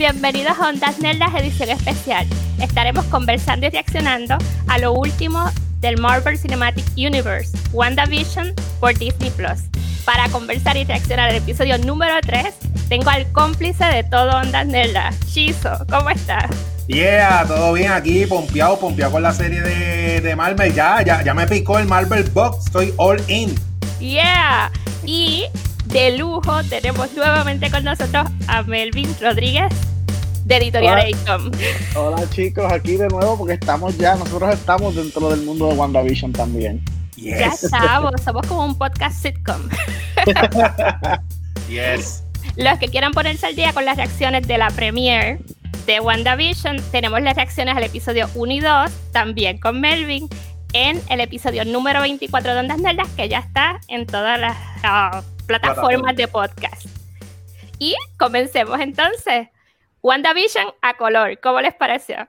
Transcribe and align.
Bienvenidos 0.00 0.58
a 0.58 0.70
Ondas 0.70 0.98
Nerdas 1.00 1.28
edición 1.34 1.68
especial. 1.68 2.26
Estaremos 2.58 3.04
conversando 3.04 3.66
y 3.66 3.68
reaccionando 3.68 4.38
a 4.66 4.78
lo 4.78 4.94
último 4.94 5.44
del 5.80 5.98
Marvel 5.98 6.38
Cinematic 6.38 6.86
Universe, 6.96 7.54
WandaVision 7.74 8.54
por 8.80 8.96
Disney 8.96 9.28
Plus. 9.28 9.60
Para 10.06 10.26
conversar 10.30 10.78
y 10.78 10.84
reaccionar 10.84 11.28
al 11.28 11.36
episodio 11.36 11.76
número 11.76 12.14
3, 12.22 12.46
tengo 12.88 13.10
al 13.10 13.30
cómplice 13.32 13.84
de 13.84 14.02
todo 14.04 14.38
Ondas 14.38 14.66
Nerdas, 14.66 15.20
Shizo. 15.26 15.84
¿Cómo 15.90 16.08
estás? 16.08 16.50
Yeah, 16.86 17.44
todo 17.46 17.74
bien 17.74 17.92
aquí, 17.92 18.24
pompeado, 18.24 18.80
pompeado 18.80 19.12
con 19.12 19.22
la 19.22 19.34
serie 19.34 19.60
de, 19.60 20.22
de 20.22 20.34
Marvel. 20.34 20.72
Ya, 20.72 21.02
ya, 21.04 21.22
ya 21.22 21.34
me 21.34 21.46
picó 21.46 21.78
el 21.78 21.86
Marvel 21.86 22.24
Box, 22.30 22.64
estoy 22.64 22.94
all 22.96 23.20
in. 23.28 23.54
Yeah, 23.98 24.72
y 25.04 25.44
de 25.84 26.16
lujo 26.16 26.64
tenemos 26.70 27.12
nuevamente 27.12 27.70
con 27.70 27.84
nosotros 27.84 28.30
a 28.46 28.62
Melvin 28.62 29.14
Rodríguez 29.20 29.70
de 30.50 30.56
Editorial 30.56 31.14
Hola. 31.28 31.50
Hola 31.94 32.30
chicos, 32.30 32.72
aquí 32.72 32.96
de 32.96 33.06
nuevo 33.06 33.38
porque 33.38 33.54
estamos 33.54 33.96
ya, 33.96 34.16
nosotros 34.16 34.52
estamos 34.52 34.96
dentro 34.96 35.30
del 35.30 35.42
mundo 35.42 35.68
de 35.68 35.74
WandaVision 35.74 36.32
también. 36.32 36.84
Ya 37.16 37.46
estamos, 37.46 38.20
somos 38.24 38.44
como 38.48 38.64
un 38.64 38.76
podcast 38.76 39.22
sitcom. 39.22 39.68
yes. 41.68 42.24
Los 42.56 42.80
que 42.80 42.88
quieran 42.88 43.12
ponerse 43.12 43.46
al 43.46 43.54
día 43.54 43.72
con 43.72 43.84
las 43.84 43.96
reacciones 43.96 44.48
de 44.48 44.58
la 44.58 44.70
premiere 44.70 45.38
de 45.86 46.00
WandaVision, 46.00 46.82
tenemos 46.90 47.22
las 47.22 47.36
reacciones 47.36 47.76
al 47.76 47.84
episodio 47.84 48.28
1 48.34 48.52
y 48.52 48.58
2, 48.58 48.90
también 49.12 49.58
con 49.58 49.80
Melvin, 49.80 50.28
en 50.72 51.00
el 51.10 51.20
episodio 51.20 51.64
número 51.64 52.00
24 52.00 52.54
de 52.54 52.58
Ondas 52.58 52.78
Nerdas, 52.78 53.08
que 53.10 53.28
ya 53.28 53.38
está 53.38 53.80
en 53.86 54.04
todas 54.04 54.40
las 54.40 54.56
uh, 54.78 55.22
plataformas 55.46 56.16
de 56.16 56.26
podcast. 56.26 56.86
Y 57.78 57.94
comencemos 58.18 58.80
entonces. 58.80 59.46
WandaVision 60.02 60.66
a 60.80 60.96
color, 60.96 61.38
¿cómo 61.40 61.60
les 61.60 61.74
pareció? 61.74 62.28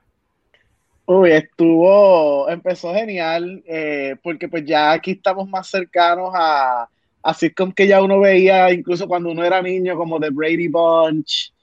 Uy, 1.06 1.32
estuvo, 1.32 2.50
empezó 2.50 2.94
genial, 2.94 3.64
eh, 3.66 4.16
porque 4.24 4.48
pues 4.48 4.66
ya 4.66 4.92
aquí 4.92 5.12
estamos 5.12 5.48
más 5.50 5.68
cercanos 5.68 6.32
a, 6.34 6.88
así 7.24 7.50
como 7.52 7.74
que 7.74 7.88
ya 7.88 8.02
uno 8.02 8.20
veía 8.20 8.72
incluso 8.72 9.08
cuando 9.08 9.32
uno 9.32 9.44
era 9.44 9.62
niño, 9.62 9.98
como 9.98 10.20
The 10.20 10.30
Brady 10.30 10.68
Bunch 10.68 11.54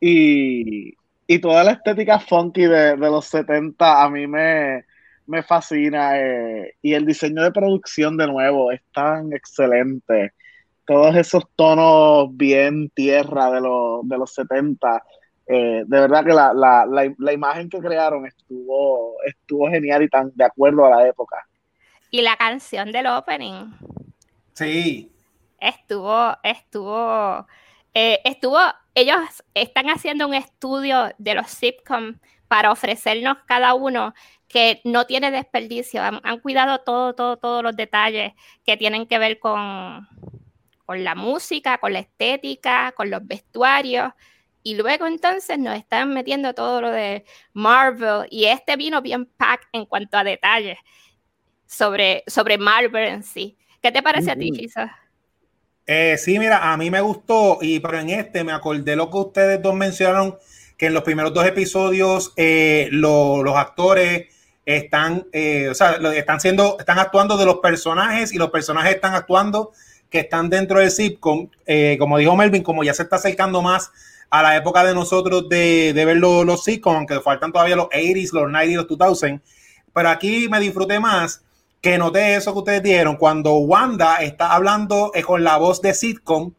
y, 0.00 0.94
y 1.26 1.38
toda 1.38 1.64
la 1.64 1.72
estética 1.72 2.18
funky 2.18 2.62
de, 2.62 2.96
de 2.96 2.96
los 2.96 3.26
70 3.26 4.02
a 4.02 4.10
mí 4.10 4.26
me, 4.26 4.84
me 5.28 5.42
fascina. 5.42 6.18
Eh, 6.18 6.74
y 6.82 6.94
el 6.94 7.06
diseño 7.06 7.42
de 7.42 7.52
producción 7.52 8.16
de 8.16 8.26
nuevo 8.26 8.72
es 8.72 8.80
tan 8.92 9.32
excelente. 9.32 10.32
Todos 10.86 11.14
esos 11.14 11.44
tonos 11.54 12.36
bien 12.36 12.90
tierra 12.90 13.50
de, 13.52 13.60
los, 13.60 14.08
de 14.08 14.18
los 14.18 14.34
70. 14.34 15.04
Eh, 15.50 15.82
de 15.86 16.00
verdad 16.00 16.24
que 16.24 16.34
la, 16.34 16.52
la, 16.52 16.84
la, 16.84 17.10
la, 17.16 17.32
imagen 17.32 17.70
que 17.70 17.78
crearon 17.78 18.26
estuvo, 18.26 19.16
estuvo 19.24 19.66
genial 19.70 20.02
y 20.02 20.08
tan 20.08 20.30
de 20.34 20.44
acuerdo 20.44 20.84
a 20.84 20.90
la 20.90 21.08
época. 21.08 21.48
Y 22.10 22.20
la 22.20 22.36
canción 22.36 22.92
del 22.92 23.06
opening. 23.06 23.72
Sí. 24.52 25.10
Estuvo, 25.58 26.36
estuvo, 26.42 27.46
eh, 27.94 28.20
estuvo, 28.24 28.58
ellos 28.94 29.18
están 29.54 29.86
haciendo 29.88 30.28
un 30.28 30.34
estudio 30.34 31.14
de 31.16 31.34
los 31.34 31.48
sitcoms 31.48 32.18
para 32.46 32.70
ofrecernos 32.70 33.38
cada 33.46 33.72
uno 33.72 34.12
que 34.48 34.82
no 34.84 35.06
tiene 35.06 35.30
desperdicio. 35.30 36.02
Han, 36.02 36.20
han, 36.24 36.40
cuidado 36.40 36.80
todo, 36.80 37.14
todo, 37.14 37.38
todos 37.38 37.62
los 37.62 37.74
detalles 37.74 38.34
que 38.66 38.76
tienen 38.76 39.06
que 39.06 39.18
ver 39.18 39.38
con, 39.38 40.06
con 40.84 41.04
la 41.04 41.14
música, 41.14 41.78
con 41.78 41.94
la 41.94 42.00
estética, 42.00 42.92
con 42.92 43.10
los 43.10 43.26
vestuarios. 43.26 44.12
Y 44.68 44.74
luego 44.74 45.06
entonces 45.06 45.58
nos 45.58 45.78
están 45.78 46.12
metiendo 46.12 46.52
todo 46.52 46.82
lo 46.82 46.90
de 46.90 47.24
Marvel. 47.54 48.26
Y 48.28 48.44
este 48.44 48.76
vino 48.76 49.00
bien 49.00 49.24
pack 49.24 49.66
en 49.72 49.86
cuanto 49.86 50.18
a 50.18 50.24
detalles 50.24 50.76
sobre, 51.66 52.22
sobre 52.26 52.58
Marvel 52.58 53.08
en 53.08 53.22
sí. 53.22 53.56
¿Qué 53.80 53.90
te 53.90 54.02
parece 54.02 54.26
uh 54.26 54.34
-huh. 54.34 54.36
a 54.36 54.38
ti, 54.38 54.50
Chisa? 54.50 54.98
Eh, 55.86 56.18
sí, 56.18 56.38
mira, 56.38 56.70
a 56.70 56.76
mí 56.76 56.90
me 56.90 57.00
gustó, 57.00 57.60
y 57.62 57.80
pero 57.80 57.98
en 57.98 58.10
este 58.10 58.44
me 58.44 58.52
acordé 58.52 58.94
lo 58.94 59.10
que 59.10 59.16
ustedes 59.16 59.62
dos 59.62 59.74
mencionaron, 59.74 60.36
que 60.76 60.84
en 60.84 60.92
los 60.92 61.02
primeros 61.02 61.32
dos 61.32 61.46
episodios 61.46 62.34
eh, 62.36 62.88
lo, 62.90 63.42
los 63.42 63.56
actores 63.56 64.26
están, 64.66 65.28
eh, 65.32 65.70
o 65.70 65.74
sea, 65.74 65.92
están 66.14 66.40
siendo, 66.40 66.76
están 66.78 66.98
actuando 66.98 67.38
de 67.38 67.46
los 67.46 67.60
personajes 67.60 68.34
y 68.34 68.36
los 68.36 68.50
personajes 68.50 68.96
están 68.96 69.14
actuando 69.14 69.72
que 70.10 70.20
están 70.20 70.50
dentro 70.50 70.80
del 70.80 70.90
sitcom. 70.90 71.48
Eh, 71.64 71.96
como 71.98 72.18
dijo 72.18 72.36
Melvin, 72.36 72.62
como 72.62 72.84
ya 72.84 72.92
se 72.92 73.04
está 73.04 73.16
acercando 73.16 73.62
más 73.62 73.90
a 74.30 74.42
la 74.42 74.56
época 74.56 74.84
de 74.84 74.94
nosotros 74.94 75.48
de, 75.48 75.92
de 75.94 76.04
ver 76.04 76.16
los, 76.16 76.44
los 76.44 76.64
sitcoms, 76.64 76.96
aunque 76.96 77.20
faltan 77.20 77.52
todavía 77.52 77.76
los 77.76 77.86
80s, 77.86 78.32
los 78.32 78.44
90s, 78.44 78.74
los 78.74 78.98
2000, 78.98 79.40
pero 79.92 80.08
aquí 80.10 80.48
me 80.48 80.60
disfruté 80.60 81.00
más 81.00 81.42
que 81.80 81.96
noté 81.96 82.34
eso 82.34 82.52
que 82.52 82.58
ustedes 82.58 82.82
dieron 82.82 83.16
cuando 83.16 83.56
Wanda 83.58 84.16
está 84.16 84.52
hablando 84.52 85.12
eh, 85.14 85.22
con 85.22 85.44
la 85.44 85.56
voz 85.58 85.80
de 85.80 85.94
sitcom 85.94 86.52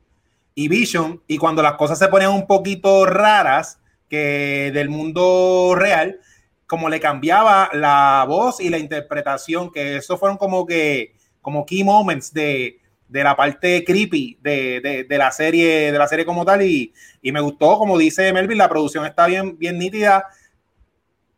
y 0.56 0.68
Vision 0.68 1.22
y 1.28 1.38
cuando 1.38 1.62
las 1.62 1.74
cosas 1.74 2.00
se 2.00 2.07
ponían 2.07 2.31
un 2.31 2.47
poquito 2.47 3.06
raras 3.06 3.80
que 4.09 4.72
del 4.74 4.90
mundo 4.90 5.74
real, 5.75 6.19
como 6.66 6.90
le 6.90 7.00
cambiaba 7.00 7.69
la 7.74 8.25
voz 8.28 8.59
y 8.59 8.69
la 8.69 8.78
interpretación, 8.78 9.72
que 9.72 9.97
eso 9.97 10.18
fueron 10.18 10.38
como 10.38 10.66
que 10.66 11.13
como 11.41 11.66
key 11.66 11.84
moments 11.84 12.34
de, 12.34 12.80
de 13.09 13.23
la 13.23 13.35
parte 13.35 13.83
creepy 13.83 14.37
de, 14.41 14.79
de, 14.81 15.03
de, 15.03 15.17
la 15.17 15.31
serie 15.31 15.91
de 15.91 15.97
la 15.97 16.07
serie 16.07 16.25
como 16.25 16.45
tal 16.45 16.61
y, 16.61 16.93
y, 17.21 17.31
me 17.31 17.41
gustó 17.41 17.77
como 17.77 17.97
dice 17.97 18.31
Melvin 18.31 18.57
la 18.57 18.69
producción 18.69 19.05
está 19.05 19.25
bien 19.25 19.57
bien 19.57 19.79
nítida 19.79 20.27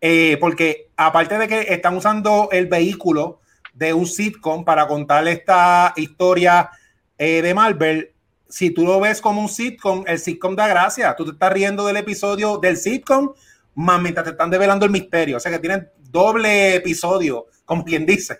eh, 0.01 0.37
porque 0.39 0.89
aparte 0.97 1.37
de 1.37 1.47
que 1.47 1.61
están 1.73 1.95
usando 1.95 2.49
el 2.51 2.67
vehículo 2.67 3.39
de 3.73 3.93
un 3.93 4.05
sitcom 4.05 4.65
para 4.65 4.87
contar 4.87 5.27
esta 5.27 5.93
historia 5.95 6.69
eh, 7.17 7.41
de 7.41 7.53
Marvel 7.53 8.11
si 8.49 8.71
tú 8.71 8.83
lo 8.83 8.99
ves 8.99 9.21
como 9.21 9.41
un 9.41 9.49
sitcom 9.49 10.03
el 10.07 10.19
sitcom 10.19 10.55
da 10.55 10.67
gracia. 10.67 11.15
Tú 11.15 11.23
te 11.23 11.31
estás 11.31 11.53
riendo 11.53 11.85
del 11.85 11.97
episodio 11.97 12.57
del 12.57 12.77
sitcom 12.77 13.33
más 13.75 14.01
mientras 14.01 14.25
te 14.25 14.31
están 14.31 14.49
develando 14.49 14.85
el 14.85 14.91
misterio. 14.91 15.37
O 15.37 15.39
sea 15.39 15.51
que 15.51 15.59
tienen 15.59 15.89
doble 15.97 16.75
episodio 16.75 17.47
como 17.63 17.85
quien 17.85 18.05
dice 18.05 18.39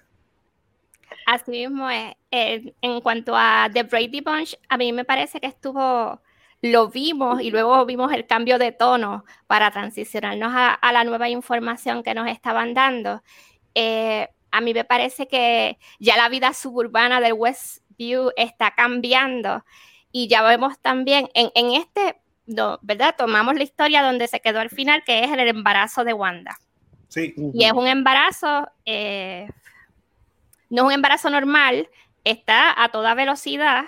Así 1.31 1.49
mismo 1.49 1.89
es. 1.89 2.13
Eh, 2.29 2.73
en 2.81 2.99
cuanto 2.99 3.33
a 3.37 3.69
The 3.71 3.83
Brady 3.83 4.19
Bunch, 4.19 4.57
a 4.67 4.75
mí 4.75 4.91
me 4.91 5.05
parece 5.05 5.39
que 5.39 5.47
estuvo, 5.47 6.19
lo 6.61 6.89
vimos 6.89 7.41
y 7.41 7.51
luego 7.51 7.85
vimos 7.85 8.11
el 8.11 8.27
cambio 8.27 8.59
de 8.59 8.73
tono 8.73 9.23
para 9.47 9.71
transicionarnos 9.71 10.51
a, 10.53 10.73
a 10.73 10.91
la 10.91 11.05
nueva 11.05 11.29
información 11.29 12.03
que 12.03 12.13
nos 12.13 12.27
estaban 12.27 12.73
dando. 12.73 13.23
Eh, 13.75 14.27
a 14.51 14.59
mí 14.59 14.73
me 14.73 14.83
parece 14.83 15.29
que 15.29 15.77
ya 15.99 16.17
la 16.17 16.27
vida 16.27 16.53
suburbana 16.53 17.21
del 17.21 17.31
Westview 17.31 18.31
está 18.35 18.71
cambiando 18.71 19.63
y 20.11 20.27
ya 20.27 20.41
vemos 20.41 20.79
también 20.79 21.29
en, 21.33 21.49
en 21.55 21.71
este, 21.79 22.19
no, 22.45 22.77
¿verdad? 22.81 23.15
Tomamos 23.17 23.55
la 23.55 23.63
historia 23.63 24.03
donde 24.03 24.27
se 24.27 24.41
quedó 24.41 24.59
al 24.59 24.69
final, 24.69 25.01
que 25.05 25.23
es 25.23 25.31
el 25.31 25.39
embarazo 25.39 26.03
de 26.03 26.11
Wanda. 26.11 26.57
Sí. 27.07 27.33
Y 27.53 27.63
es 27.63 27.71
un 27.71 27.87
embarazo... 27.87 28.69
Eh, 28.83 29.47
no 30.71 30.83
es 30.83 30.87
un 30.87 30.93
embarazo 30.93 31.29
normal, 31.29 31.89
está 32.23 32.81
a 32.81 32.89
toda 32.89 33.13
velocidad 33.13 33.85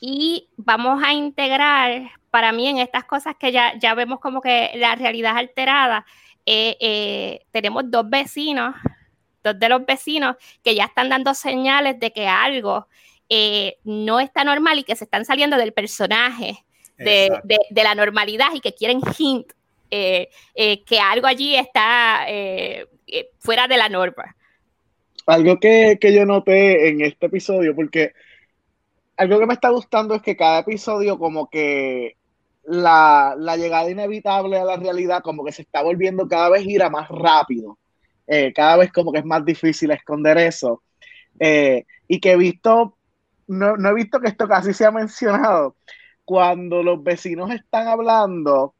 y 0.00 0.48
vamos 0.56 1.02
a 1.02 1.14
integrar, 1.14 2.10
para 2.30 2.52
mí, 2.52 2.68
en 2.68 2.78
estas 2.78 3.04
cosas 3.04 3.34
que 3.40 3.50
ya, 3.50 3.76
ya 3.78 3.94
vemos 3.94 4.20
como 4.20 4.40
que 4.40 4.72
la 4.76 4.94
realidad 4.94 5.36
alterada, 5.36 6.04
eh, 6.44 6.76
eh, 6.80 7.40
tenemos 7.50 7.90
dos 7.90 8.08
vecinos, 8.08 8.74
dos 9.42 9.58
de 9.58 9.68
los 9.68 9.86
vecinos 9.86 10.36
que 10.62 10.74
ya 10.74 10.84
están 10.84 11.08
dando 11.08 11.34
señales 11.34 11.98
de 11.98 12.12
que 12.12 12.28
algo 12.28 12.88
eh, 13.28 13.78
no 13.84 14.20
está 14.20 14.44
normal 14.44 14.78
y 14.78 14.84
que 14.84 14.96
se 14.96 15.04
están 15.04 15.24
saliendo 15.24 15.56
del 15.56 15.72
personaje, 15.72 16.64
de, 16.98 17.40
de, 17.44 17.58
de 17.70 17.84
la 17.84 17.94
normalidad 17.94 18.48
y 18.54 18.60
que 18.60 18.74
quieren 18.74 19.00
hint 19.18 19.50
que 19.90 21.00
algo 21.02 21.26
allí 21.26 21.54
está 21.56 22.26
fuera 23.40 23.66
de 23.66 23.76
la 23.76 23.88
norma 23.88 24.36
algo 25.26 25.58
que, 25.58 25.98
que, 26.00 26.12
yo 26.14 26.24
noté 26.26 26.88
en 26.88 27.00
este 27.00 27.26
episodio, 27.26 27.74
porque 27.74 28.12
algo 29.16 29.38
que 29.38 29.46
me 29.46 29.54
está 29.54 29.70
gustando 29.70 30.14
es 30.14 30.22
que 30.22 30.36
cada 30.36 30.60
episodio 30.60 31.18
como 31.18 31.48
que 31.48 32.16
la, 32.64 33.34
la 33.38 33.56
llegada 33.56 33.90
inevitable 33.90 34.58
a 34.58 34.64
la 34.64 34.76
realidad 34.76 35.22
como 35.22 35.44
que 35.44 35.52
se 35.52 35.62
está 35.62 35.82
volviendo 35.82 36.28
cada 36.28 36.48
vez 36.50 36.62
gira 36.62 36.90
más 36.90 37.08
rápido. 37.08 37.78
Eh, 38.26 38.52
cada 38.54 38.76
vez 38.76 38.92
como 38.92 39.12
que 39.12 39.18
es 39.18 39.24
más 39.24 39.44
difícil 39.44 39.90
esconder 39.90 40.38
eso. 40.38 40.82
Eh, 41.38 41.84
y 42.08 42.20
que 42.20 42.32
he 42.32 42.36
visto, 42.36 42.96
no, 43.48 43.76
no 43.76 43.90
he 43.90 43.94
visto 43.94 44.20
que 44.20 44.28
esto 44.28 44.46
casi 44.46 44.72
se 44.72 44.86
ha 44.86 44.90
mencionado, 44.90 45.76
cuando 46.24 46.82
los 46.82 47.02
vecinos 47.02 47.50
están 47.50 47.88
hablando, 47.88 48.74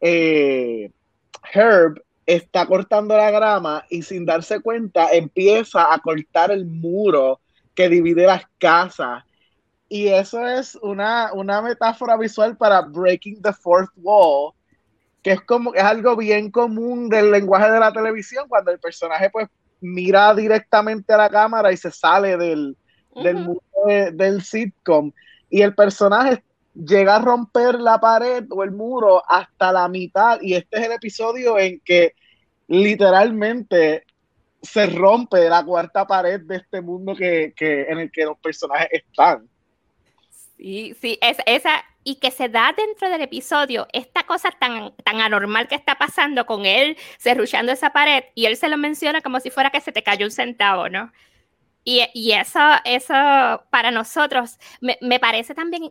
eh, 0.00 0.90
Herb 1.52 2.02
está 2.34 2.66
cortando 2.66 3.16
la 3.16 3.30
grama 3.30 3.84
y 3.90 4.02
sin 4.02 4.24
darse 4.24 4.60
cuenta 4.60 5.12
empieza 5.12 5.92
a 5.92 5.98
cortar 5.98 6.50
el 6.50 6.66
muro 6.66 7.40
que 7.74 7.88
divide 7.88 8.26
las 8.26 8.44
casas. 8.58 9.24
Y 9.88 10.08
eso 10.08 10.46
es 10.46 10.74
una, 10.76 11.32
una 11.34 11.60
metáfora 11.60 12.16
visual 12.16 12.56
para 12.56 12.80
breaking 12.80 13.42
the 13.42 13.52
fourth 13.52 13.90
wall. 13.96 14.54
que 15.22 15.32
es 15.32 15.40
como, 15.42 15.74
es 15.74 15.82
algo 15.82 16.16
bien 16.16 16.50
común 16.50 17.08
del 17.08 17.30
lenguaje 17.30 17.70
de 17.70 17.78
la 17.78 17.92
televisión, 17.92 18.48
cuando 18.48 18.70
el 18.72 18.78
personaje 18.80 19.30
pues 19.30 19.48
mira 19.80 20.34
directamente 20.34 21.12
a 21.12 21.16
la 21.16 21.28
cámara 21.30 21.72
y 21.72 21.76
se 21.76 21.90
sale 21.90 22.36
del, 22.36 22.76
del 23.22 23.36
mundo 23.36 23.62
del 24.12 24.42
sitcom. 24.42 25.12
Y 25.50 25.62
el 25.62 25.74
personaje 25.74 26.42
llega 26.74 27.16
a 27.16 27.20
romper 27.20 27.78
la 27.78 28.00
pared 28.00 28.44
o 28.50 28.62
el 28.64 28.70
muro 28.70 29.22
hasta 29.28 29.72
la 29.72 29.88
mitad. 29.88 30.40
Y 30.40 30.54
este 30.54 30.78
es 30.78 30.86
el 30.86 30.92
episodio 30.92 31.58
en 31.58 31.80
que 31.84 32.14
literalmente 32.72 34.06
se 34.62 34.86
rompe 34.86 35.46
la 35.50 35.62
cuarta 35.62 36.06
pared 36.06 36.40
de 36.40 36.56
este 36.56 36.80
mundo 36.80 37.14
que, 37.14 37.52
en 37.58 37.98
el 37.98 38.10
que 38.10 38.24
los 38.24 38.38
personajes 38.38 38.88
están. 38.92 39.46
Sí, 40.56 40.96
sí, 40.98 41.18
es, 41.20 41.36
esa, 41.44 41.84
y 42.02 42.14
que 42.14 42.30
se 42.30 42.48
da 42.48 42.72
dentro 42.74 43.10
del 43.10 43.20
episodio 43.20 43.86
esta 43.92 44.22
cosa 44.22 44.50
tan, 44.52 44.94
tan 45.04 45.20
anormal 45.20 45.68
que 45.68 45.74
está 45.74 45.96
pasando 45.96 46.46
con 46.46 46.64
él 46.64 46.96
cerruchando 47.18 47.72
esa 47.72 47.90
pared 47.90 48.24
y 48.34 48.46
él 48.46 48.56
se 48.56 48.70
lo 48.70 48.78
menciona 48.78 49.20
como 49.20 49.40
si 49.40 49.50
fuera 49.50 49.70
que 49.70 49.80
se 49.80 49.92
te 49.92 50.02
cayó 50.02 50.24
un 50.24 50.32
centavo, 50.32 50.88
¿no? 50.88 51.12
Y, 51.84 52.06
y 52.14 52.32
eso, 52.32 52.60
eso 52.84 53.12
para 53.70 53.90
nosotros 53.90 54.58
me, 54.80 54.96
me, 55.02 55.18
parece 55.18 55.54
también 55.54 55.90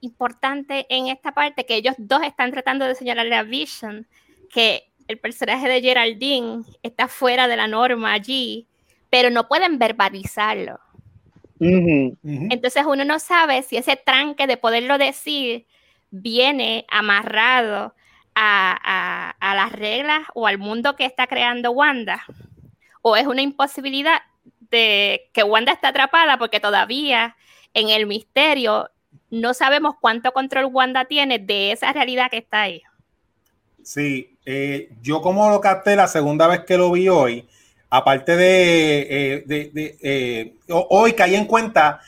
importante 0.00 0.86
en 0.90 1.08
esta 1.08 1.32
parte 1.32 1.66
que 1.66 1.74
ellos 1.74 1.94
dos 1.98 2.22
están 2.22 2.52
tratando 2.52 2.84
de 2.84 2.94
señalarle 2.94 3.34
a 3.34 3.42
Vision 3.42 4.06
que 4.54 4.92
el 5.08 5.18
personaje 5.18 5.68
de 5.68 5.80
Geraldine 5.80 6.62
está 6.82 7.08
fuera 7.08 7.48
de 7.48 7.56
la 7.56 7.68
norma 7.68 8.12
allí, 8.12 8.66
pero 9.10 9.30
no 9.30 9.48
pueden 9.48 9.78
verbalizarlo. 9.78 10.80
Entonces 11.60 12.84
uno 12.86 13.04
no 13.04 13.18
sabe 13.18 13.62
si 13.62 13.76
ese 13.76 13.96
tranque 13.96 14.46
de 14.46 14.56
poderlo 14.56 14.98
decir 14.98 15.66
viene 16.10 16.84
amarrado 16.90 17.94
a, 18.34 19.34
las 19.40 19.72
reglas 19.72 20.22
o 20.34 20.46
al 20.46 20.58
mundo 20.58 20.96
que 20.96 21.04
está 21.04 21.26
creando 21.26 21.70
Wanda, 21.70 22.24
o 23.02 23.16
es 23.16 23.26
una 23.26 23.42
imposibilidad 23.42 24.22
de 24.70 25.30
que 25.32 25.42
Wanda 25.42 25.72
está 25.72 25.88
atrapada 25.88 26.38
porque 26.38 26.60
todavía 26.60 27.36
en 27.72 27.88
el 27.88 28.06
misterio 28.06 28.90
no 29.30 29.54
sabemos 29.54 29.94
cuánto 30.00 30.32
control 30.32 30.66
Wanda 30.66 31.04
tiene 31.04 31.38
de 31.38 31.72
esa 31.72 31.92
realidad 31.92 32.30
que 32.30 32.38
está 32.38 32.62
ahí. 32.62 32.82
Sí, 33.84 34.38
eh, 34.46 34.90
yo 35.02 35.20
como 35.20 35.50
lo 35.50 35.60
capté 35.60 35.94
la 35.94 36.08
segunda 36.08 36.46
vez 36.46 36.60
que 36.64 36.78
lo 36.78 36.90
vi 36.90 37.08
hoy, 37.10 37.46
aparte 37.90 38.34
de, 38.34 39.44
eh, 39.46 39.96
eh, 40.02 40.54
hoy 40.70 41.12
caí 41.12 41.34
en 41.34 41.44
cuenta 41.44 42.00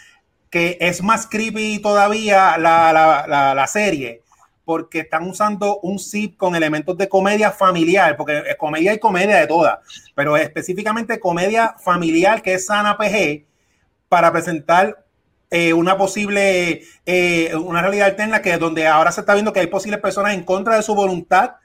que 0.50 0.78
es 0.81 1.02
más 1.02 1.26
creepy 1.26 1.78
todavía 1.81 2.56
la, 2.56 3.67
serie, 3.69 4.23
porque 4.64 5.00
están 5.00 5.28
usando 5.28 5.78
un 5.81 5.99
zip 5.99 6.38
con 6.38 6.56
elementos 6.56 6.96
de 6.96 7.11
comedia 7.11 7.50
familiar, 7.50 8.17
porque 8.17 8.43
comedia 8.58 8.94
y 8.94 8.99
comedia 8.99 9.37
de 9.37 9.46
todas, 9.46 9.79
pero 10.14 10.34
específicamente 10.38 11.20
comedia 11.20 11.76
familiar 11.79 12.40
que 12.40 12.55
es 12.55 12.67
Sana 12.67 12.96
PG, 12.96 13.44
para 14.08 14.32
presentar 14.32 15.05
eh, 15.50 15.75
una 15.75 15.99
posible, 15.99 16.84
una 17.55 17.82
realidad 17.82 18.06
alterna 18.06 18.40
que 18.40 18.56
donde 18.56 18.87
ahora 18.87 19.12
se 19.12 19.20
está 19.20 19.34
viendo 19.34 19.52
que 19.52 19.61
hay 19.61 19.67
posibles 19.67 20.00
personas 20.00 20.32
en 20.32 20.43
contra 20.43 20.76
de 20.76 20.82
su 20.82 20.94
voluntad 20.94 21.56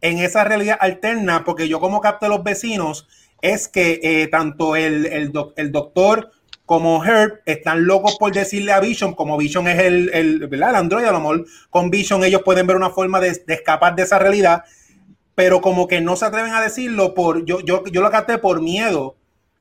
en 0.00 0.18
esa 0.18 0.44
realidad 0.44 0.78
alterna, 0.80 1.44
porque 1.44 1.68
yo 1.68 1.80
como 1.80 2.00
capté 2.00 2.28
los 2.28 2.42
vecinos, 2.42 3.08
es 3.40 3.68
que 3.68 4.00
eh, 4.02 4.28
tanto 4.28 4.76
el, 4.76 5.06
el, 5.06 5.72
doctor 5.72 6.32
como 6.66 7.04
Herb 7.04 7.40
están 7.46 7.86
locos 7.86 8.16
por 8.18 8.32
decirle 8.32 8.72
a 8.72 8.80
Vision, 8.80 9.14
como 9.14 9.36
Vision 9.36 9.68
es 9.68 9.78
el, 9.78 10.10
el, 10.12 10.46
¿verdad? 10.48 10.70
el 10.70 10.76
Android, 10.76 11.04
a 11.04 11.12
lo 11.12 11.20
mejor 11.20 11.46
con 11.70 11.90
Vision 11.90 12.24
ellos 12.24 12.42
pueden 12.42 12.66
ver 12.66 12.76
una 12.76 12.90
forma 12.90 13.20
de, 13.20 13.28
escapar 13.28 13.94
de 13.94 14.02
esa 14.02 14.18
realidad, 14.18 14.64
pero 15.34 15.60
como 15.60 15.86
que 15.86 16.00
no 16.00 16.16
se 16.16 16.26
atreven 16.26 16.52
a 16.52 16.60
decirlo 16.60 17.14
por, 17.14 17.44
yo, 17.44 17.60
yo, 17.60 17.84
yo 17.84 18.02
lo 18.02 18.10
capté 18.10 18.38
por 18.38 18.60
miedo 18.60 19.16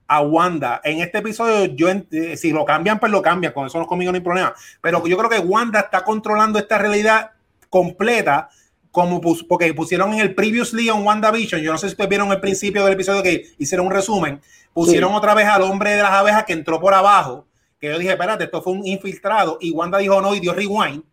a 0.08 0.22
Wanda. 0.22 0.82
En 0.84 1.02
este 1.02 1.20
episodio, 1.20 1.66
yo 1.76 1.90
eh, 1.90 2.38
si 2.38 2.52
lo 2.52 2.66
cambian, 2.66 3.00
pues 3.00 3.12
lo 3.12 3.22
cambian, 3.22 3.54
con 3.54 3.68
eso 3.68 3.78
no 3.78 3.86
conmigo 3.86 4.12
no 4.12 4.16
hay 4.16 4.24
problema, 4.24 4.54
pero 4.82 5.06
yo 5.06 5.18
creo 5.18 5.30
que 5.30 5.40
Wanda 5.40 5.82
está 5.82 6.04
controlando 6.04 6.58
esta 6.58 6.78
realidad 6.78 7.32
completa 7.70 8.50
como 8.98 9.22
porque 9.48 9.72
pusieron 9.76 10.12
en 10.14 10.22
el 10.22 10.34
previously 10.34 10.90
on 10.90 11.06
WandaVision, 11.06 11.62
yo 11.62 11.72
no 11.72 11.78
sé 11.78 11.86
si 11.86 11.92
ustedes 11.92 12.10
vieron 12.10 12.32
el 12.32 12.40
principio 12.40 12.84
del 12.84 12.94
episodio 12.94 13.22
que 13.22 13.46
hicieron 13.60 13.86
un 13.86 13.94
resumen, 13.94 14.42
pusieron 14.74 15.14
otra 15.14 15.36
vez 15.36 15.46
al 15.46 15.62
hombre 15.62 15.92
de 15.92 16.02
las 16.02 16.14
abejas 16.14 16.46
que 16.46 16.54
entró 16.54 16.80
por 16.80 16.96
abajo, 16.96 17.46
que 17.80 17.90
yo 17.90 18.00
dije, 18.00 18.14
espérate, 18.14 18.46
esto 18.46 18.60
fue 18.60 18.74
un 18.74 18.88
infiltrado, 18.88 19.60
y 19.62 19.70
Wanda 19.70 20.00
dijo 20.00 20.20
no 20.20 20.34
y 20.34 20.40
dio 20.40 20.52
rewind. 20.52 21.04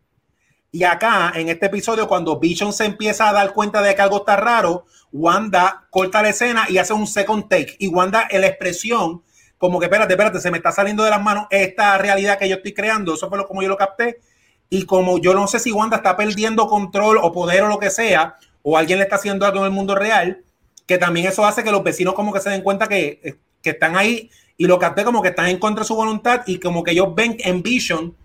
Y 0.72 0.82
acá, 0.84 1.30
en 1.34 1.50
este 1.50 1.66
episodio, 1.66 2.08
cuando 2.08 2.40
Vision 2.40 2.72
se 2.72 2.86
empieza 2.86 3.28
a 3.28 3.34
dar 3.34 3.52
cuenta 3.52 3.82
de 3.82 3.94
que 3.94 4.00
algo 4.00 4.16
está 4.16 4.36
raro, 4.36 4.86
Wanda 5.12 5.84
corta 5.90 6.22
la 6.22 6.30
escena 6.30 6.64
y 6.70 6.78
hace 6.78 6.94
un 6.94 7.06
second 7.06 7.50
take. 7.50 7.76
Y 7.78 7.88
Wanda, 7.88 8.26
en 8.30 8.40
la 8.40 8.46
expresión, 8.46 9.22
como 9.58 9.78
que 9.78 9.84
espérate, 9.84 10.14
espérate, 10.14 10.40
se 10.40 10.50
me 10.50 10.56
está 10.56 10.72
saliendo 10.72 11.04
de 11.04 11.10
las 11.10 11.22
manos 11.22 11.48
esta 11.50 11.98
realidad 11.98 12.38
que 12.38 12.48
yo 12.48 12.56
estoy 12.56 12.72
creando. 12.72 13.12
Eso 13.12 13.28
fue 13.28 13.36
lo 13.36 13.46
como 13.46 13.60
yo 13.60 13.68
lo 13.68 13.76
capté 13.76 14.20
y 14.70 14.84
como 14.86 15.18
yo 15.18 15.34
no 15.34 15.46
sé 15.46 15.58
si 15.58 15.72
Wanda 15.72 15.98
está 15.98 16.16
perdiendo 16.16 16.66
control 16.66 17.18
o 17.22 17.32
poder 17.32 17.62
o 17.62 17.68
lo 17.68 17.78
que 17.78 17.90
sea, 17.90 18.36
o 18.62 18.76
alguien 18.76 18.98
le 18.98 19.04
está 19.04 19.16
haciendo 19.16 19.46
algo 19.46 19.58
en 19.60 19.66
el 19.66 19.70
mundo 19.70 19.94
real, 19.94 20.42
que 20.86 20.98
también 20.98 21.26
eso 21.26 21.44
hace 21.44 21.64
que 21.64 21.70
los 21.70 21.82
vecinos 21.82 22.14
como 22.14 22.32
que 22.32 22.40
se 22.40 22.50
den 22.50 22.62
cuenta 22.62 22.88
que, 22.88 23.36
que 23.62 23.70
están 23.70 23.96
ahí 23.96 24.30
y 24.56 24.66
lo 24.66 24.78
capté 24.78 25.04
como 25.04 25.22
que 25.22 25.28
están 25.28 25.46
en 25.46 25.58
contra 25.58 25.82
de 25.82 25.88
su 25.88 25.94
voluntad 25.94 26.42
y 26.46 26.58
como 26.58 26.82
que 26.82 26.92
ellos 26.92 27.14
ven 27.14 27.36
en 27.40 27.62
Vision 27.62 28.16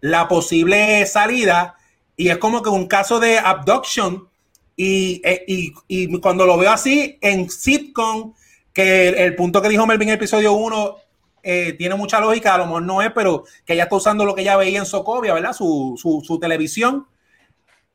la 0.00 0.28
posible 0.28 1.04
salida 1.06 1.76
y 2.16 2.28
es 2.28 2.38
como 2.38 2.62
que 2.62 2.68
un 2.68 2.86
caso 2.86 3.20
de 3.20 3.38
abduction 3.38 4.28
y, 4.76 5.20
eh, 5.24 5.44
y, 5.46 5.72
y 5.88 6.20
cuando 6.20 6.46
lo 6.46 6.56
veo 6.56 6.70
así 6.70 7.18
en 7.20 7.50
sitcom, 7.50 8.34
que 8.72 9.08
el, 9.08 9.14
el 9.16 9.36
punto 9.36 9.60
que 9.60 9.68
dijo 9.68 9.86
Melvin 9.86 10.08
en 10.08 10.12
el 10.12 10.18
episodio 10.18 10.52
1 10.52 10.96
eh, 11.42 11.74
tiene 11.74 11.94
mucha 11.94 12.20
lógica, 12.20 12.54
a 12.54 12.58
lo 12.58 12.66
mejor 12.66 12.82
no 12.82 13.02
es, 13.02 13.10
pero 13.12 13.44
que 13.64 13.74
ella 13.74 13.84
está 13.84 13.96
usando 13.96 14.24
lo 14.24 14.34
que 14.34 14.42
ella 14.42 14.56
veía 14.56 14.78
en 14.78 14.86
Socovia, 14.86 15.34
¿verdad? 15.34 15.52
Su, 15.52 15.98
su, 15.98 16.38
televisión. 16.38 17.06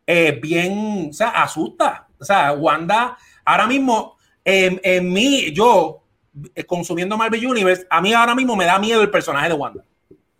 Eh, 0.07 0.39
bien, 0.42 1.07
o 1.09 1.13
sea, 1.13 1.30
asusta. 1.30 2.07
O 2.19 2.24
sea, 2.24 2.53
Wanda, 2.53 3.18
ahora 3.44 3.68
mismo, 3.68 4.18
en 4.44 5.12
mí, 5.12 5.51
yo, 5.51 6.06
eh, 6.53 6.65
consumiendo 6.65 7.18
Marvel 7.18 7.45
Universe, 7.45 7.88
a 7.89 8.01
mí 8.01 8.13
ahora 8.13 8.36
mismo 8.36 8.56
me 8.56 8.65
da 8.65 8.77
miedo 8.77 9.01
el 9.01 9.09
personaje 9.09 9.47
de 9.47 9.53
Wanda. 9.53 9.83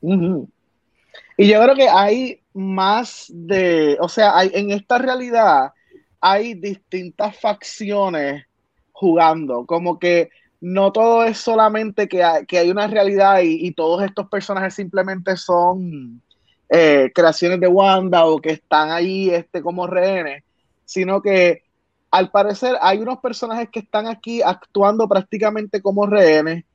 Y 0.02 1.48
yo 1.48 1.62
creo 1.62 1.76
que 1.76 1.90
hay 1.90 2.42
más 2.54 3.28
de, 3.30 3.98
o 4.00 4.10
sea, 4.10 4.38
hay, 4.38 4.52
en 4.54 4.72
esta 4.72 4.98
realidad 4.98 5.74
hay 6.20 6.54
distintas 6.54 7.38
facciones 7.40 8.46
jugando, 8.92 9.66
como 9.66 10.00
que 10.00 10.30
no 10.66 10.92
todo 10.92 11.24
es 11.24 11.38
solamente 11.38 12.08
que 12.08 12.24
hay, 12.24 12.72
una 12.72 12.88
realidad 12.88 13.42
y, 13.44 13.72
todos 13.74 14.02
estos 14.02 14.28
personajes 14.30 14.74
simplemente 14.74 15.38
son 15.38 16.24
eh, 16.70 17.12
creaciones 17.14 17.60
de 17.60 17.68
Wanda 17.68 18.26
o 18.26 18.42
que 18.42 18.54
están 18.54 18.90
ahí 18.90 19.30
este, 19.30 19.62
como 19.62 19.86
rehenes, 19.86 20.44
sino 20.84 21.22
que 21.22 21.62
al 22.10 22.32
parecer 22.32 22.80
hay 22.82 22.98
unos 22.98 23.20
personajes 23.20 23.70
que 23.70 23.82
están 23.82 24.08
aquí 24.08 24.42
actuando 24.42 25.08
prácticamente 25.08 25.84
como 25.84 26.08
rehenes. 26.08 26.66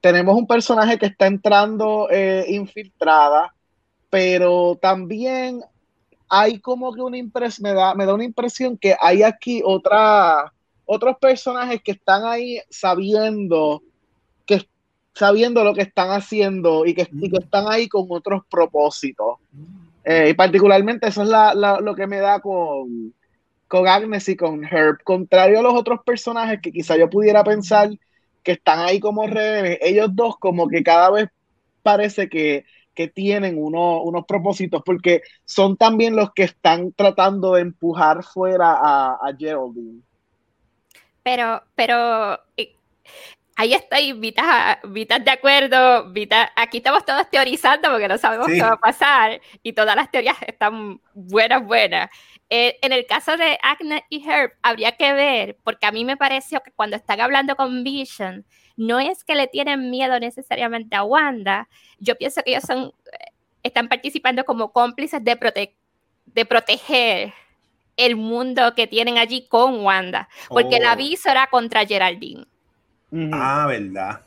Tenemos 0.00 0.36
un 0.36 0.48
personaje 0.48 0.98
que 0.98 1.06
está 1.06 1.28
entrando 1.28 2.08
eh, 2.10 2.44
infiltrada, 2.48 3.54
pero 4.10 4.76
también 4.82 5.60
hay 6.28 6.58
como 6.58 6.92
que 6.92 7.02
una 7.02 7.18
impresión, 7.18 7.70
me 7.70 7.72
da, 7.72 7.94
me 7.94 8.04
da 8.04 8.14
una 8.14 8.24
impresión 8.24 8.76
que 8.76 8.96
hay 9.00 9.22
aquí 9.22 9.62
otra 9.64 10.52
otros 10.90 11.18
personajes 11.20 11.82
que 11.82 11.92
están 11.92 12.24
ahí 12.24 12.60
sabiendo 12.70 13.82
que 14.46 14.66
sabiendo 15.14 15.62
lo 15.62 15.74
que 15.74 15.82
están 15.82 16.10
haciendo 16.10 16.86
y 16.86 16.94
que, 16.94 17.04
que 17.06 17.36
están 17.38 17.66
ahí 17.68 17.88
con 17.88 18.06
otros 18.08 18.42
propósitos. 18.50 19.36
Eh, 20.02 20.30
y 20.30 20.34
particularmente 20.34 21.08
eso 21.08 21.22
es 21.24 21.28
lo 21.82 21.94
que 21.94 22.06
me 22.06 22.16
da 22.18 22.40
con, 22.40 23.12
con 23.68 23.86
Agnes 23.86 24.28
y 24.30 24.36
con 24.36 24.64
Herb. 24.64 25.02
Contrario 25.04 25.58
a 25.58 25.62
los 25.62 25.74
otros 25.74 26.00
personajes 26.06 26.60
que 26.62 26.72
quizá 26.72 26.96
yo 26.96 27.10
pudiera 27.10 27.44
pensar 27.44 27.90
que 28.42 28.52
están 28.52 28.78
ahí 28.78 28.98
como 28.98 29.26
rehenes, 29.26 29.78
ellos 29.82 30.08
dos 30.12 30.38
como 30.38 30.68
que 30.68 30.82
cada 30.82 31.10
vez 31.10 31.28
parece 31.82 32.28
que, 32.28 32.64
tienen 33.14 33.54
unos 33.60 34.24
propósitos, 34.26 34.82
porque 34.84 35.22
son 35.44 35.76
también 35.76 36.16
los 36.16 36.32
que 36.32 36.42
están 36.42 36.90
tratando 36.90 37.52
de 37.54 37.62
empujar 37.62 38.24
fuera 38.24 38.72
a, 38.72 39.12
a 39.12 39.36
Geraldine. 39.38 40.02
Pero, 41.28 41.62
pero 41.74 42.40
eh, 42.56 42.74
ahí 43.54 43.74
estoy, 43.74 44.14
Vita, 44.14 44.80
Vita 44.82 45.18
de 45.18 45.30
acuerdo, 45.30 46.10
Vita, 46.10 46.50
aquí 46.56 46.78
estamos 46.78 47.04
todos 47.04 47.28
teorizando 47.28 47.90
porque 47.90 48.08
no 48.08 48.16
sabemos 48.16 48.46
qué 48.46 48.62
va 48.62 48.72
a 48.72 48.80
pasar 48.80 49.38
y 49.62 49.74
todas 49.74 49.94
las 49.94 50.10
teorías 50.10 50.38
están 50.46 51.02
buenas, 51.12 51.62
buenas. 51.66 52.08
Eh, 52.48 52.78
en 52.80 52.94
el 52.94 53.04
caso 53.04 53.36
de 53.36 53.58
Agnes 53.62 54.04
y 54.08 54.26
Herb, 54.26 54.52
habría 54.62 54.92
que 54.92 55.12
ver, 55.12 55.58
porque 55.64 55.84
a 55.84 55.92
mí 55.92 56.02
me 56.06 56.16
pareció 56.16 56.62
que 56.62 56.72
cuando 56.72 56.96
están 56.96 57.20
hablando 57.20 57.56
con 57.56 57.84
Vision, 57.84 58.46
no 58.78 58.98
es 58.98 59.22
que 59.22 59.34
le 59.34 59.48
tienen 59.48 59.90
miedo 59.90 60.18
necesariamente 60.18 60.96
a 60.96 61.04
Wanda, 61.04 61.68
yo 61.98 62.16
pienso 62.16 62.42
que 62.42 62.52
ellos 62.52 62.64
son, 62.66 62.94
eh, 63.12 63.32
están 63.62 63.88
participando 63.88 64.46
como 64.46 64.72
cómplices 64.72 65.22
de, 65.22 65.36
prote 65.36 65.76
de 66.24 66.46
proteger 66.46 67.34
el 67.98 68.16
mundo 68.16 68.74
que 68.74 68.86
tienen 68.86 69.18
allí 69.18 69.46
con 69.48 69.84
Wanda, 69.84 70.28
porque 70.48 70.76
el 70.76 70.84
oh. 70.84 70.88
aviso 70.88 71.28
era 71.28 71.48
contra 71.48 71.84
Geraldine. 71.84 72.46
Ah, 73.32 73.66
verdad. 73.68 74.22